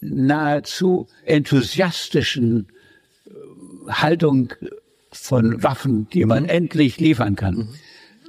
nahezu 0.00 1.06
enthusiastischen 1.24 2.66
äh, 3.26 3.30
Haltung 3.90 4.52
von 5.12 5.62
Waffen, 5.62 6.08
die 6.12 6.24
man 6.24 6.44
mhm. 6.44 6.48
endlich 6.48 6.98
liefern 6.98 7.36
kann. 7.36 7.54
Mhm. 7.54 7.68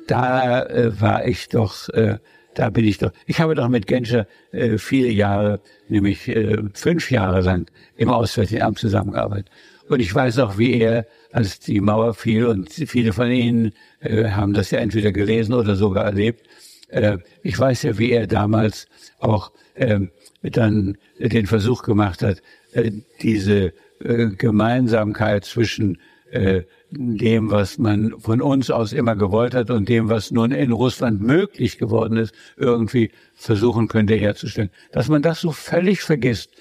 Da 0.07 0.63
äh, 0.63 1.01
war 1.01 1.25
ich 1.25 1.49
doch, 1.49 1.89
äh, 1.89 2.17
da 2.53 2.69
bin 2.69 2.85
ich 2.85 2.97
doch. 2.97 3.11
Ich 3.25 3.39
habe 3.39 3.55
doch 3.55 3.69
mit 3.69 3.87
Genscher 3.87 4.27
äh, 4.51 4.77
viele 4.77 5.09
Jahre, 5.09 5.61
nämlich 5.87 6.27
äh, 6.27 6.57
fünf 6.73 7.09
Jahre 7.09 7.41
lang 7.41 7.71
im 7.95 8.09
Auswärtigen 8.09 8.61
Amt 8.61 8.79
zusammengearbeitet. 8.79 9.49
Und 9.89 9.99
ich 9.99 10.13
weiß 10.13 10.39
auch, 10.39 10.57
wie 10.57 10.79
er, 10.79 11.05
als 11.31 11.59
die 11.59 11.81
Mauer 11.81 12.13
fiel, 12.13 12.45
und 12.45 12.71
viele 12.71 13.13
von 13.13 13.29
Ihnen 13.29 13.73
äh, 13.99 14.29
haben 14.29 14.53
das 14.53 14.71
ja 14.71 14.79
entweder 14.79 15.11
gelesen 15.11 15.53
oder 15.53 15.75
sogar 15.75 16.05
erlebt, 16.05 16.47
äh, 16.93 17.17
ich 17.41 17.57
weiß 17.57 17.83
ja, 17.83 17.97
wie 17.97 18.11
er 18.11 18.27
damals 18.27 18.87
auch 19.19 19.51
äh, 19.75 19.99
dann 20.41 20.97
den 21.19 21.47
Versuch 21.47 21.83
gemacht 21.83 22.21
hat, 22.21 22.41
äh, 22.73 22.91
diese 23.21 23.73
äh, 23.99 24.27
Gemeinsamkeit 24.37 25.45
zwischen 25.45 25.97
äh, 26.31 26.63
dem, 26.91 27.51
was 27.51 27.77
man 27.77 28.19
von 28.19 28.41
uns 28.41 28.69
aus 28.69 28.93
immer 28.93 29.15
gewollt 29.15 29.55
hat 29.55 29.71
und 29.71 29.89
dem, 29.89 30.09
was 30.09 30.31
nun 30.31 30.51
in 30.51 30.71
Russland 30.71 31.21
möglich 31.21 31.77
geworden 31.77 32.17
ist, 32.17 32.33
irgendwie 32.57 33.11
versuchen 33.35 33.87
könnte 33.87 34.15
herzustellen. 34.15 34.69
Dass 34.91 35.09
man 35.09 35.21
das 35.21 35.41
so 35.41 35.51
völlig 35.51 36.01
vergisst 36.01 36.51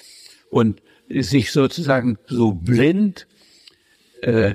und 0.50 0.82
sich 1.08 1.52
sozusagen 1.52 2.18
so 2.26 2.52
blind 2.52 3.26
äh, 4.22 4.54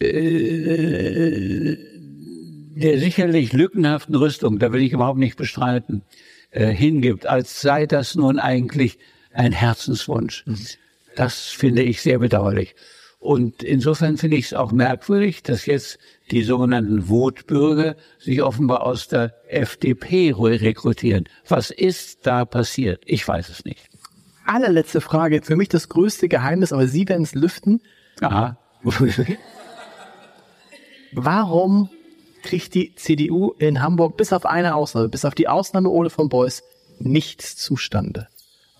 äh, 0.00 1.76
der 2.76 2.98
sicherlich 2.98 3.52
lückenhaften 3.52 4.14
Rüstung, 4.14 4.58
da 4.58 4.72
will 4.72 4.82
ich 4.82 4.92
überhaupt 4.92 5.18
nicht 5.18 5.36
bestreiten, 5.36 6.02
äh, 6.50 6.66
hingibt, 6.66 7.26
als 7.26 7.60
sei 7.60 7.86
das 7.86 8.14
nun 8.14 8.38
eigentlich 8.38 8.98
ein 9.32 9.52
Herzenswunsch. 9.52 10.44
Mhm. 10.46 10.58
Das 11.16 11.46
finde 11.46 11.82
ich 11.82 12.02
sehr 12.02 12.18
bedauerlich. 12.18 12.74
Und 13.18 13.62
insofern 13.62 14.16
finde 14.16 14.38
ich 14.38 14.46
es 14.46 14.54
auch 14.54 14.72
merkwürdig, 14.72 15.42
dass 15.42 15.66
jetzt 15.66 15.98
die 16.30 16.42
sogenannten 16.42 17.08
Wutbürger 17.08 17.96
sich 18.18 18.42
offenbar 18.42 18.82
aus 18.82 19.08
der 19.08 19.34
FDP 19.48 20.32
rekrutieren. 20.34 21.28
Was 21.46 21.70
ist 21.70 22.26
da 22.26 22.46
passiert? 22.46 23.02
Ich 23.04 23.26
weiß 23.28 23.50
es 23.50 23.64
nicht 23.64 23.90
allerletzte 24.50 25.00
Frage, 25.00 25.40
für 25.42 25.56
mich 25.56 25.68
das 25.68 25.88
größte 25.88 26.28
Geheimnis, 26.28 26.72
aber 26.72 26.86
Sie 26.86 27.08
werden 27.08 27.22
es 27.22 27.34
lüften. 27.34 27.80
Aha. 28.20 28.58
Warum 31.12 31.88
kriegt 32.42 32.74
die 32.74 32.94
CDU 32.94 33.52
in 33.58 33.82
Hamburg 33.82 34.16
bis 34.16 34.32
auf 34.32 34.46
eine 34.46 34.74
Ausnahme, 34.74 35.08
bis 35.08 35.24
auf 35.24 35.34
die 35.34 35.48
Ausnahme 35.48 35.88
Ole 35.88 36.10
von 36.10 36.28
Beuys, 36.28 36.62
nichts 36.98 37.56
zustande? 37.56 38.28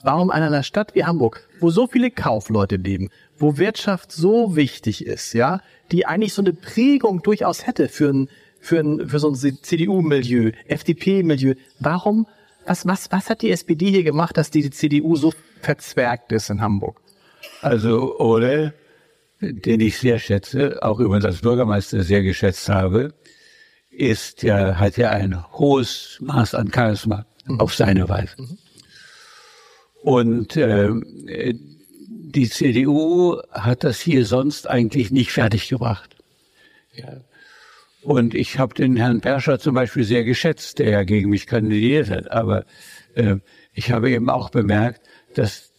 Warum 0.02 0.30
in 0.30 0.42
einer 0.42 0.62
Stadt 0.62 0.94
wie 0.94 1.04
Hamburg, 1.04 1.46
wo 1.60 1.70
so 1.70 1.86
viele 1.86 2.10
Kaufleute 2.10 2.76
leben, 2.76 3.10
wo 3.36 3.58
Wirtschaft 3.58 4.12
so 4.12 4.56
wichtig 4.56 5.04
ist, 5.04 5.34
ja, 5.34 5.60
die 5.92 6.06
eigentlich 6.06 6.32
so 6.32 6.42
eine 6.42 6.54
Prägung 6.54 7.22
durchaus 7.22 7.66
hätte 7.66 7.88
für 7.88 8.08
ein, 8.08 8.28
für 8.60 8.78
ein, 8.78 9.08
für 9.08 9.18
so 9.18 9.30
ein 9.30 9.34
CDU-Milieu, 9.34 10.52
FDP-Milieu, 10.66 11.54
warum 11.80 12.26
was, 12.66 12.86
was, 12.86 13.10
was 13.10 13.30
hat 13.30 13.42
die 13.42 13.50
SPD 13.50 13.90
hier 13.90 14.04
gemacht, 14.04 14.36
dass 14.36 14.50
die 14.50 14.70
CDU 14.70 15.16
so 15.16 15.32
verzwergt 15.60 16.32
ist 16.32 16.50
in 16.50 16.60
Hamburg? 16.60 17.00
Also 17.62 18.18
Ole, 18.18 18.74
den 19.40 19.80
ich 19.80 19.98
sehr 19.98 20.18
schätze, 20.18 20.82
auch 20.82 21.00
übrigens 21.00 21.24
als 21.24 21.40
Bürgermeister 21.40 22.02
sehr 22.02 22.22
geschätzt 22.22 22.68
habe, 22.68 23.14
ist 23.90 24.42
ja, 24.42 24.76
hat 24.76 24.96
ja 24.96 25.10
ein 25.10 25.44
hohes 25.52 26.18
Maß 26.20 26.54
an 26.54 26.70
Charisma 26.72 27.26
mhm. 27.46 27.60
auf 27.60 27.74
seine 27.74 28.08
Weise. 28.08 28.34
Mhm. 28.38 28.58
Und 30.02 30.56
äh, 30.56 30.90
die 32.32 32.48
CDU 32.48 33.40
hat 33.50 33.84
das 33.84 34.00
hier 34.00 34.24
sonst 34.24 34.68
eigentlich 34.68 35.10
nicht 35.10 35.32
fertiggebracht. 35.32 36.16
Ja. 36.94 37.20
Und 38.02 38.34
ich 38.34 38.58
habe 38.58 38.74
den 38.74 38.96
Herrn 38.96 39.20
Perscher 39.20 39.58
zum 39.58 39.74
Beispiel 39.74 40.04
sehr 40.04 40.24
geschätzt, 40.24 40.78
der 40.78 40.90
ja 40.90 41.02
gegen 41.02 41.28
mich 41.28 41.46
kandidiert 41.46 42.08
hat. 42.08 42.30
Aber 42.30 42.64
äh, 43.14 43.36
ich 43.74 43.92
habe 43.92 44.10
eben 44.10 44.30
auch 44.30 44.50
bemerkt, 44.50 45.02
dass 45.34 45.70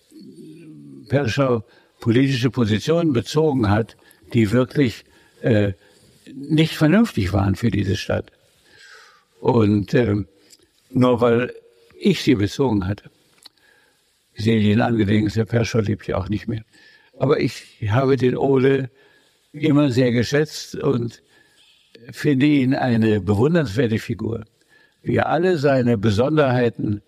Perscher 1.09 1.63
politische 1.99 2.51
Positionen 2.51 3.13
bezogen 3.13 3.69
hat, 3.69 3.97
die 4.33 4.51
wirklich 4.51 5.03
äh, 5.41 5.73
nicht 6.33 6.75
vernünftig 6.75 7.33
waren 7.33 7.55
für 7.55 7.71
diese 7.71 7.95
Stadt. 7.95 8.31
Und 9.39 9.93
äh, 9.93 10.15
nur 10.89 11.21
weil 11.21 11.53
ich 11.99 12.21
sie 12.23 12.35
bezogen 12.35 12.87
hatte. 12.87 13.09
Ich 14.33 14.45
sehe 14.45 14.59
ihn 14.59 14.81
angelegen, 14.81 15.29
der 15.29 15.45
Perscher 15.45 15.81
lebt 15.81 16.07
ja 16.07 16.17
auch 16.17 16.29
nicht 16.29 16.47
mehr. 16.47 16.63
Aber 17.17 17.39
ich 17.39 17.77
habe 17.89 18.17
den 18.17 18.37
Ole 18.37 18.89
immer 19.53 19.91
sehr 19.91 20.11
geschätzt 20.11 20.75
und 20.75 21.21
finde 22.11 22.45
ihn 22.45 22.73
eine 22.73 23.21
bewundernswerte 23.21 23.99
Figur, 23.99 24.45
wie 25.03 25.17
er 25.17 25.29
alle 25.29 25.57
seine 25.57 25.97
Besonderheiten 25.97 27.01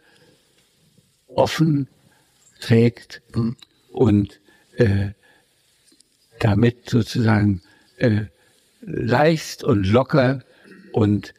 offen 1.28 1.88
trägt 2.60 3.22
und 3.92 4.40
äh, 4.78 5.10
damit 6.40 6.90
sozusagen 6.90 7.62
äh, 7.98 8.26
leicht 8.86 9.64
und 9.64 9.88
locker 9.88 10.42
und 10.92 11.34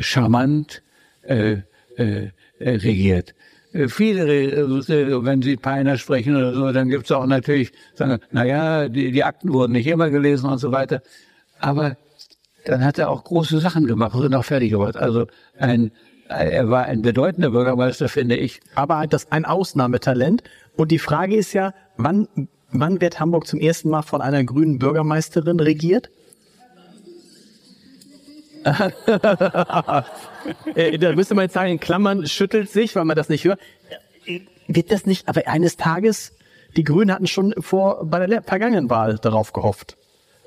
charmant 0.00 0.82
äh, 1.22 1.58
äh, 1.96 2.30
regiert. 2.58 3.34
Äh, 3.72 3.88
viele, 3.88 4.26
äh, 4.26 5.24
wenn 5.24 5.42
Sie 5.42 5.56
Peiner 5.56 5.98
sprechen 5.98 6.36
oder 6.36 6.54
so, 6.54 6.72
dann 6.72 6.88
gibt 6.88 7.04
es 7.04 7.12
auch 7.12 7.26
natürlich, 7.26 7.72
sagen, 7.94 8.18
naja, 8.30 8.88
die, 8.88 9.12
die 9.12 9.24
Akten 9.24 9.52
wurden 9.52 9.72
nicht 9.72 9.86
immer 9.86 10.10
gelesen 10.10 10.48
und 10.48 10.58
so 10.58 10.72
weiter. 10.72 11.02
Aber 11.60 11.96
dann 12.64 12.84
hat 12.84 12.98
er 12.98 13.10
auch 13.10 13.24
große 13.24 13.60
Sachen 13.60 13.86
gemacht 13.86 14.14
und 14.14 14.34
auch 14.34 14.44
fertig 14.44 14.70
gemacht. 14.70 14.96
Also 14.96 15.26
ein, 15.58 15.90
er 16.28 16.70
war 16.70 16.84
ein 16.84 17.02
bedeutender 17.02 17.50
Bürgermeister, 17.50 18.08
finde 18.08 18.36
ich. 18.36 18.60
Aber 18.74 19.06
das 19.06 19.30
ein 19.32 19.44
Ausnahmetalent. 19.44 20.42
Und 20.76 20.90
die 20.90 20.98
Frage 20.98 21.36
ist 21.36 21.52
ja, 21.52 21.74
wann, 21.96 22.28
wann 22.70 23.00
wird 23.00 23.20
Hamburg 23.20 23.46
zum 23.46 23.58
ersten 23.58 23.88
Mal 23.90 24.02
von 24.02 24.20
einer 24.20 24.44
grünen 24.44 24.78
Bürgermeisterin 24.78 25.60
regiert? 25.60 26.10
Äh, 30.74 30.98
da 30.98 31.12
müsste 31.14 31.34
man 31.34 31.44
jetzt 31.44 31.54
sagen, 31.54 31.72
in 31.72 31.80
Klammern 31.80 32.26
schüttelt 32.26 32.70
sich, 32.70 32.96
weil 32.96 33.04
man 33.04 33.16
das 33.16 33.28
nicht 33.28 33.44
hört. 33.44 33.60
Wird 34.66 34.90
das 34.92 35.06
nicht, 35.06 35.28
aber 35.28 35.46
eines 35.46 35.76
Tages, 35.76 36.36
die 36.76 36.84
Grünen 36.84 37.12
hatten 37.12 37.26
schon 37.26 37.54
vor, 37.58 38.06
bei 38.06 38.26
der 38.26 38.42
vergangenen 38.42 38.88
Wahl 38.90 39.18
darauf 39.18 39.52
gehofft 39.52 39.96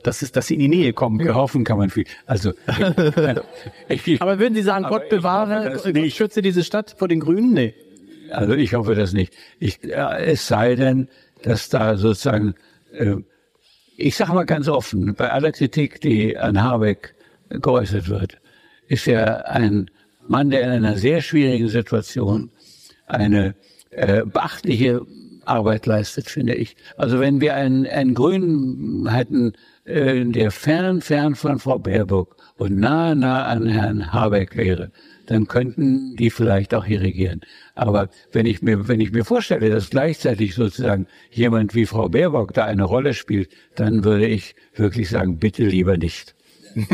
dass, 0.04 0.22
es, 0.22 0.32
dass 0.32 0.48
sie 0.48 0.56
in 0.56 0.60
die 0.62 0.68
Nähe 0.68 0.94
kommen. 0.94 1.20
Können. 1.20 1.36
Hoffen 1.36 1.64
kann 1.64 1.78
man 1.78 1.90
viel. 1.90 2.06
Also, 2.26 2.54
ich, 3.88 4.22
aber 4.22 4.40
würden 4.40 4.56
Sie 4.56 4.62
sagen, 4.62 4.86
Gott 4.86 5.10
bewahre, 5.10 5.74
Gott 5.76 5.94
nicht. 5.94 6.18
schütze 6.18 6.42
diese 6.42 6.64
Stadt 6.64 6.96
vor 6.98 7.08
den 7.08 7.20
Grünen? 7.20 7.54
Nee. 7.54 7.74
Also 8.32 8.54
ich 8.54 8.74
hoffe 8.74 8.96
das 8.96 9.14
nicht. 9.14 9.34
Ich, 9.60 9.84
äh, 9.84 10.26
es 10.26 10.48
sei 10.48 10.76
denn, 10.76 11.10
dass 11.44 11.70
da 11.70 11.98
sozusagen, 11.98 12.56
äh, 12.94 13.16
ich 13.98 14.16
sage 14.16 14.34
mal 14.34 14.46
ganz 14.46 14.68
offen, 14.68 15.16
bei 15.16 15.30
aller 15.30 15.52
Kritik, 15.52 16.02
die 16.02 16.38
an 16.38 16.62
Habeck 16.64 17.14
geäußert 17.60 18.10
wird, 18.10 18.38
ist 18.88 19.08
er 19.08 19.50
ein 19.50 19.90
Mann, 20.28 20.50
der 20.50 20.64
in 20.64 20.70
einer 20.70 20.98
sehr 20.98 21.22
schwierigen 21.22 21.68
Situation 21.68 22.52
eine 23.08 23.56
äh, 23.92 24.24
beachtliche 24.26 25.02
Arbeit 25.46 25.86
leistet, 25.86 26.30
finde 26.30 26.54
ich. 26.54 26.76
Also 26.98 27.20
wenn 27.20 27.42
wir 27.42 27.56
einen, 27.56 27.88
einen 27.88 28.14
Grünen 28.14 29.10
hätten, 29.10 29.54
äh, 29.86 30.24
der 30.26 30.52
fern, 30.52 31.02
fern 31.02 31.36
von 31.36 31.60
Frau 31.60 31.80
Baerbock 31.80 32.38
und 32.58 32.78
nah, 32.78 33.16
nah 33.16 33.46
an 33.46 33.68
Herrn 33.68 34.14
Habeck 34.14 34.56
wäre, 34.56 34.92
dann 35.26 35.48
könnten 35.48 36.16
die 36.16 36.30
vielleicht 36.30 36.74
auch 36.74 36.86
hier 36.86 37.02
regieren. 37.02 37.42
Aber 37.76 38.10
wenn 38.32 38.46
ich 38.46 38.62
mir, 38.62 38.88
wenn 38.88 39.00
ich 39.00 39.12
mir 39.12 39.26
vorstelle, 39.26 39.70
dass 39.70 39.90
gleichzeitig 39.90 40.56
sozusagen 40.56 41.08
jemand 41.32 41.74
wie 41.74 41.86
Frau 41.86 42.10
Baerbock 42.10 42.54
da 42.54 42.66
eine 42.66 42.84
Rolle 42.84 43.14
spielt, 43.14 43.50
dann 43.76 44.04
würde 44.04 44.28
ich 44.28 44.56
wirklich 44.76 45.10
sagen, 45.10 45.38
bitte 45.38 45.64
lieber 45.64 45.98
nicht. 45.98 46.36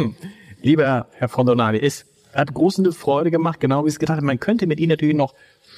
Lieber 0.61 1.07
Herr 1.13 1.29
von 1.29 1.45
Donali, 1.45 1.79
es 1.79 2.05
hat 2.33 2.53
große 2.53 2.91
Freude 2.91 3.31
gemacht, 3.31 3.59
genau 3.59 3.85
wie 3.85 3.89
es 3.89 3.99
gedacht 3.99 4.17
hat. 4.17 4.23
Man 4.23 4.39
könnte 4.39 4.67
mit 4.67 4.79
Ihnen 4.79 4.89
natürlich 4.89 5.15
noch 5.15 5.33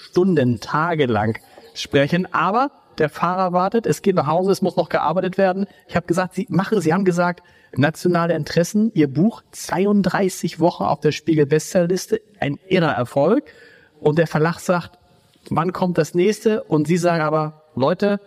Stunden, 0.10 0.60
Tage 0.60 1.06
lang 1.06 1.40
sprechen, 1.74 2.32
aber 2.34 2.72
der 2.98 3.10
Fahrer 3.10 3.54
wartet, 3.54 3.86
es 3.86 4.02
geht 4.02 4.16
nach 4.16 4.28
Hause, 4.28 4.52
es 4.52 4.62
muss 4.62 4.76
noch 4.76 4.90
gearbeitet 4.90 5.38
werden. 5.38 5.68
Ich 5.88 5.96
habe 5.96 6.06
gesagt, 6.06 6.36
Sie 6.36 6.48
machen, 6.50 6.82
Sie 6.82 6.94
haben 6.94 7.06
gesagt, 7.06 7.44
nationale 7.76 8.36
Interessen, 8.36 8.92
Ihr 8.94 9.08
Buch 9.08 9.42
32 9.52 10.60
Wochen 10.60 10.84
auf 10.84 11.00
der 11.00 11.12
Spiegel 11.12 11.46
Bestsellerliste, 11.46 12.22
ein 12.40 12.60
irrer 12.68 12.92
Erfolg. 12.92 13.46
Und 14.00 14.18
der 14.18 14.28
Verlag 14.28 14.60
sagt, 14.60 14.98
wann 15.50 15.74
kommt 15.74 15.98
das 15.98 16.14
nächste? 16.14 16.64
Und 16.64 16.88
Sie 16.88 16.98
sagen 16.98 17.22
aber, 17.22 17.64
Leute, 17.76 18.20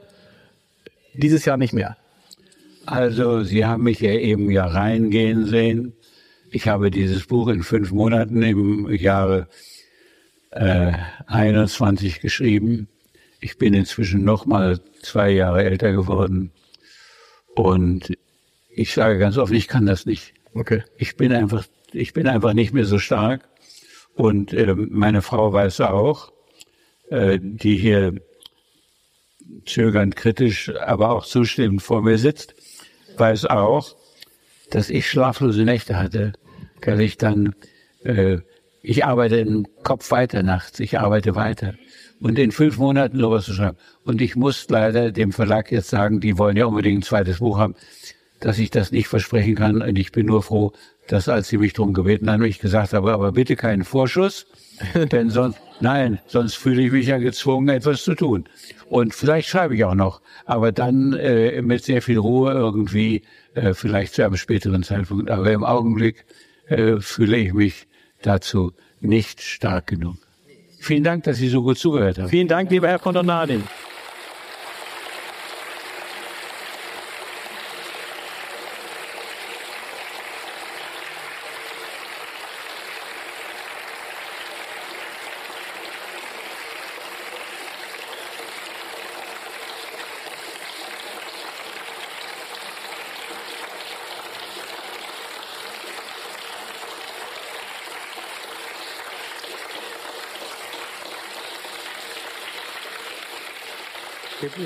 dieses 1.15 1.45
Jahr 1.45 1.57
nicht 1.57 1.73
mehr. 1.73 1.97
Also, 2.87 3.43
Sie 3.43 3.65
haben 3.65 3.83
mich 3.83 4.01
ja 4.01 4.13
eben 4.13 4.51
ja 4.51 4.67
reingehen 4.67 5.47
sehen. 5.47 5.95
Ich 6.55 6.69
habe 6.69 6.91
dieses 6.91 7.27
Buch 7.27 7.49
in 7.49 7.63
fünf 7.63 7.93
Monaten 7.93 8.43
im 8.43 8.95
Jahre 8.95 9.49
äh, 10.51 10.93
21 11.27 12.21
geschrieben. 12.21 12.89
Ich 13.41 13.57
bin 13.57 13.73
inzwischen 13.73 14.23
noch 14.23 14.45
mal 14.45 14.79
zwei 15.01 15.31
Jahre 15.31 15.65
älter 15.65 15.93
geworden. 15.93 16.53
Und 17.55 18.13
ich 18.69 18.93
sage 18.93 19.19
ganz 19.19 19.39
offen, 19.39 19.55
ich 19.55 19.67
kann 19.67 19.87
das 19.87 20.05
nicht. 20.05 20.35
Okay. 20.53 20.85
Ich 20.99 21.17
bin 21.17 21.33
einfach, 21.33 21.65
ich 21.91 22.13
bin 22.13 22.27
einfach 22.27 22.53
nicht 22.53 22.75
mehr 22.75 22.85
so 22.85 22.99
stark. 22.99 23.49
Und 24.15 24.53
äh, 24.53 24.75
meine 24.75 25.23
Frau 25.23 25.55
weiß 25.55 25.81
auch, 25.81 26.33
äh, 27.09 27.39
die 27.41 27.79
hier 27.79 28.21
zögernd 29.65 30.17
kritisch, 30.17 30.71
aber 30.81 31.13
auch 31.13 31.25
zustimmend 31.25 31.81
vor 31.81 32.03
mir 32.03 32.19
sitzt, 32.19 32.55
weiß 33.17 33.47
auch, 33.47 33.97
dass 34.71 34.91
ich 34.91 35.09
schlaflose 35.09 35.65
Nächte 35.65 35.99
hatte, 35.99 36.35
dass 36.83 37.01
ich 37.01 37.17
dann, 37.17 37.55
äh, 38.05 38.39
ich 38.83 39.05
arbeite 39.05 39.37
im 39.37 39.67
Kopf 39.83 40.11
weiter 40.11 40.43
nachts, 40.43 40.81
ich 40.81 40.99
arbeite 40.99 41.35
weiter. 41.35 41.75
Und 42.21 42.39
in 42.39 42.53
fünf 42.53 42.79
Monaten 42.79 43.19
sowas 43.19 43.47
zu 43.47 43.53
schreiben. 43.53 43.77
Und 44.05 44.21
ich 44.21 44.37
muss 44.37 44.69
leider 44.69 45.11
dem 45.11 45.33
Verlag 45.33 45.73
jetzt 45.73 45.89
sagen, 45.89 46.21
die 46.21 46.39
wollen 46.39 46.57
ja 46.57 46.67
unbedingt 46.67 47.01
ein 47.01 47.03
zweites 47.03 47.39
Buch 47.39 47.59
haben, 47.59 47.75
dass 48.39 48.59
ich 48.59 48.71
das 48.71 48.93
nicht 48.93 49.09
versprechen 49.09 49.57
kann. 49.57 49.83
Und 49.83 49.99
ich 49.99 50.13
bin 50.13 50.27
nur 50.27 50.43
froh, 50.43 50.73
dass 51.09 51.29
als 51.29 51.49
sie 51.49 51.59
mich 51.59 51.73
darum 51.73 51.95
gebeten 51.95 52.31
haben, 52.31 52.45
ich 52.45 52.59
gesagt 52.61 52.93
habe, 52.93 53.13
aber 53.13 53.33
bitte 53.33 53.57
keinen 53.57 53.85
Vorschuss, 53.85 54.47
denn 54.95 55.31
sonst, 55.31 55.59
nein, 55.81 56.21
sonst 56.27 56.55
fühle 56.55 56.83
ich 56.83 56.93
mich 56.93 57.07
ja 57.07 57.19
gezwungen, 57.19 57.69
etwas 57.69 58.05
zu 58.05 58.15
tun. 58.15 58.45
Und 58.89 59.15
vielleicht 59.15 59.49
schreibe 59.49 59.75
ich 59.75 59.85
auch 59.85 59.95
noch, 59.95 60.21
aber 60.45 60.73
dann 60.73 61.13
äh, 61.15 61.61
mit 61.63 61.85
sehr 61.85 62.03
viel 62.03 62.19
Ruhe 62.19 62.53
irgendwie, 62.53 63.23
äh, 63.55 63.75
vielleicht 63.75 64.15
zu 64.15 64.25
einem 64.25 64.37
späteren 64.37 64.83
Zeitpunkt. 64.83 65.31
Aber 65.31 65.51
im 65.51 65.65
Augenblick 65.65 66.25
äh, 66.73 67.01
fühle 67.01 67.37
ich 67.37 67.53
mich 67.53 67.87
dazu 68.23 68.73
nicht 69.01 69.43
stark 69.43 69.89
genug. 69.89 70.17
Vielen 70.81 71.05
Dank, 71.05 71.25
dass 71.25 71.37
Sie 71.37 71.49
so 71.49 71.63
gut 71.63 71.79
zugehört 71.79 72.19
haben. 72.19 72.29
Vielen 72.29 72.49
Dank, 72.49 72.71
lieber 72.71 72.89
Herr 72.89 72.99
Condonadi. 72.99 73.61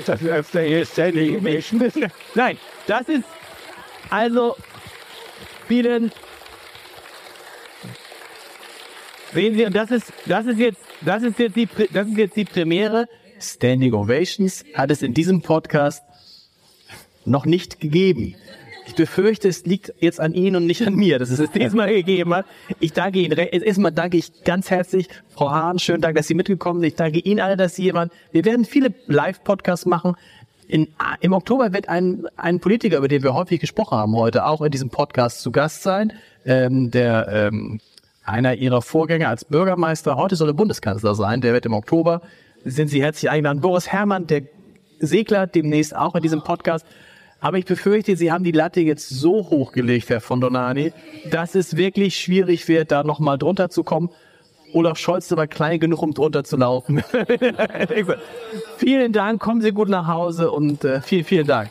Das 0.05 0.23
öfter 0.23 0.63
jetzt 0.63 0.93
ständig 0.93 1.41
Nein, 2.35 2.57
das 2.87 3.07
ist 3.09 3.23
also 4.09 4.55
vielen. 5.67 6.11
Sehen 9.33 9.55
Sie, 9.55 9.65
und 9.65 9.75
das 9.75 9.91
ist, 9.91 10.13
das 10.25 10.45
ist 10.45 10.59
jetzt, 10.59 10.79
das 11.01 11.23
ist 11.23 11.37
jetzt 11.39 11.55
die, 11.55 11.67
das 11.91 12.07
ist 12.07 12.17
jetzt 12.17 12.35
die 12.35 12.45
Premiere. 12.45 13.07
Standing 13.39 13.93
Ovations 13.93 14.63
hat 14.73 14.89
es 14.89 15.01
in 15.01 15.13
diesem 15.13 15.41
Podcast 15.41 16.03
noch 17.25 17.45
nicht 17.45 17.79
gegeben. 17.79 18.35
Ich 18.87 18.95
befürchte, 18.95 19.49
es 19.49 19.65
liegt 19.65 19.93
jetzt 19.99 20.21
an 20.21 20.33
Ihnen 20.33 20.55
und 20.55 20.65
nicht 20.65 20.87
an 20.87 20.95
mir, 20.95 21.19
dass 21.19 21.29
es 21.29 21.39
es 21.39 21.51
diesmal 21.51 21.93
gegeben 21.93 22.33
hat. 22.33 22.45
Ich 22.79 22.93
danke 22.93 23.19
Ihnen. 23.19 23.37
Erstmal 23.37 23.91
danke 23.91 24.15
ich 24.15 24.45
ganz 24.45 24.71
herzlich, 24.71 25.09
Frau 25.27 25.51
Hahn. 25.51 25.77
Schönen 25.77 26.01
Dank, 26.01 26.15
dass 26.15 26.27
Sie 26.27 26.33
mitgekommen 26.33 26.79
sind. 26.79 26.87
Ich 26.87 26.95
danke 26.95 27.19
Ihnen 27.19 27.41
alle, 27.41 27.57
dass 27.57 27.75
Sie 27.75 27.83
jemand. 27.83 28.13
Wir 28.31 28.45
werden 28.45 28.63
viele 28.63 28.93
Live-Podcasts 29.07 29.85
machen. 29.85 30.15
In, 30.69 30.87
Im 31.19 31.33
Oktober 31.33 31.73
wird 31.73 31.89
ein, 31.89 32.27
ein 32.37 32.61
Politiker, 32.61 32.97
über 32.97 33.09
den 33.09 33.23
wir 33.23 33.33
häufig 33.33 33.59
gesprochen 33.59 33.97
haben 33.97 34.15
heute, 34.15 34.45
auch 34.45 34.61
in 34.61 34.71
diesem 34.71 34.89
Podcast 34.89 35.41
zu 35.41 35.51
Gast 35.51 35.83
sein. 35.83 36.13
Ähm, 36.45 36.89
der 36.89 37.27
ähm, 37.29 37.81
einer 38.23 38.55
Ihrer 38.55 38.81
Vorgänger 38.81 39.27
als 39.27 39.43
Bürgermeister, 39.43 40.15
heute 40.15 40.37
soll 40.37 40.49
er 40.49 40.53
Bundeskanzler 40.53 41.13
sein, 41.13 41.41
der 41.41 41.51
wird 41.51 41.65
im 41.65 41.73
Oktober. 41.73 42.21
Sind 42.63 42.87
Sie 42.87 43.01
herzlich 43.01 43.29
eingeladen. 43.29 43.59
Boris 43.59 43.89
Herrmann, 43.89 44.27
der 44.27 44.43
Segler, 44.99 45.45
demnächst 45.45 45.93
auch 45.93 46.15
in 46.15 46.21
diesem 46.21 46.41
Podcast. 46.41 46.85
Aber 47.39 47.57
ich 47.57 47.65
befürchte, 47.65 48.15
Sie 48.15 48.31
haben 48.31 48.43
die 48.43 48.51
Latte 48.51 48.81
jetzt 48.81 49.09
so 49.09 49.49
hochgelegt, 49.49 50.09
Herr 50.09 50.21
von 50.21 50.41
Donani, 50.41 50.91
dass 51.29 51.55
es 51.55 51.77
wirklich 51.77 52.17
schwierig 52.17 52.67
wird, 52.67 52.91
da 52.91 53.03
nochmal 53.03 53.37
drunter 53.37 53.69
zu 53.69 53.83
kommen. 53.83 54.09
Olaf 54.73 54.97
Scholz 54.97 55.31
aber 55.31 55.47
klein 55.47 55.79
genug, 55.79 56.01
um 56.01 56.13
drunter 56.13 56.43
zu 56.43 56.57
laufen. 56.57 57.03
vielen 58.77 59.13
Dank, 59.13 59.41
kommen 59.41 59.61
Sie 59.61 59.71
gut 59.71 59.87
nach 59.87 60.07
Hause 60.07 60.51
und 60.51 60.83
äh, 60.83 61.01
vielen, 61.01 61.23
vielen 61.23 61.47
Dank. 61.47 61.69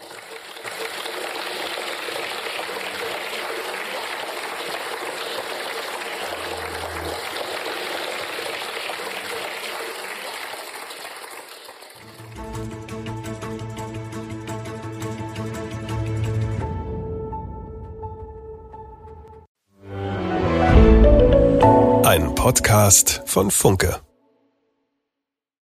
Podcast 22.47 23.23
von 23.27 23.51
Funke. 23.51 24.06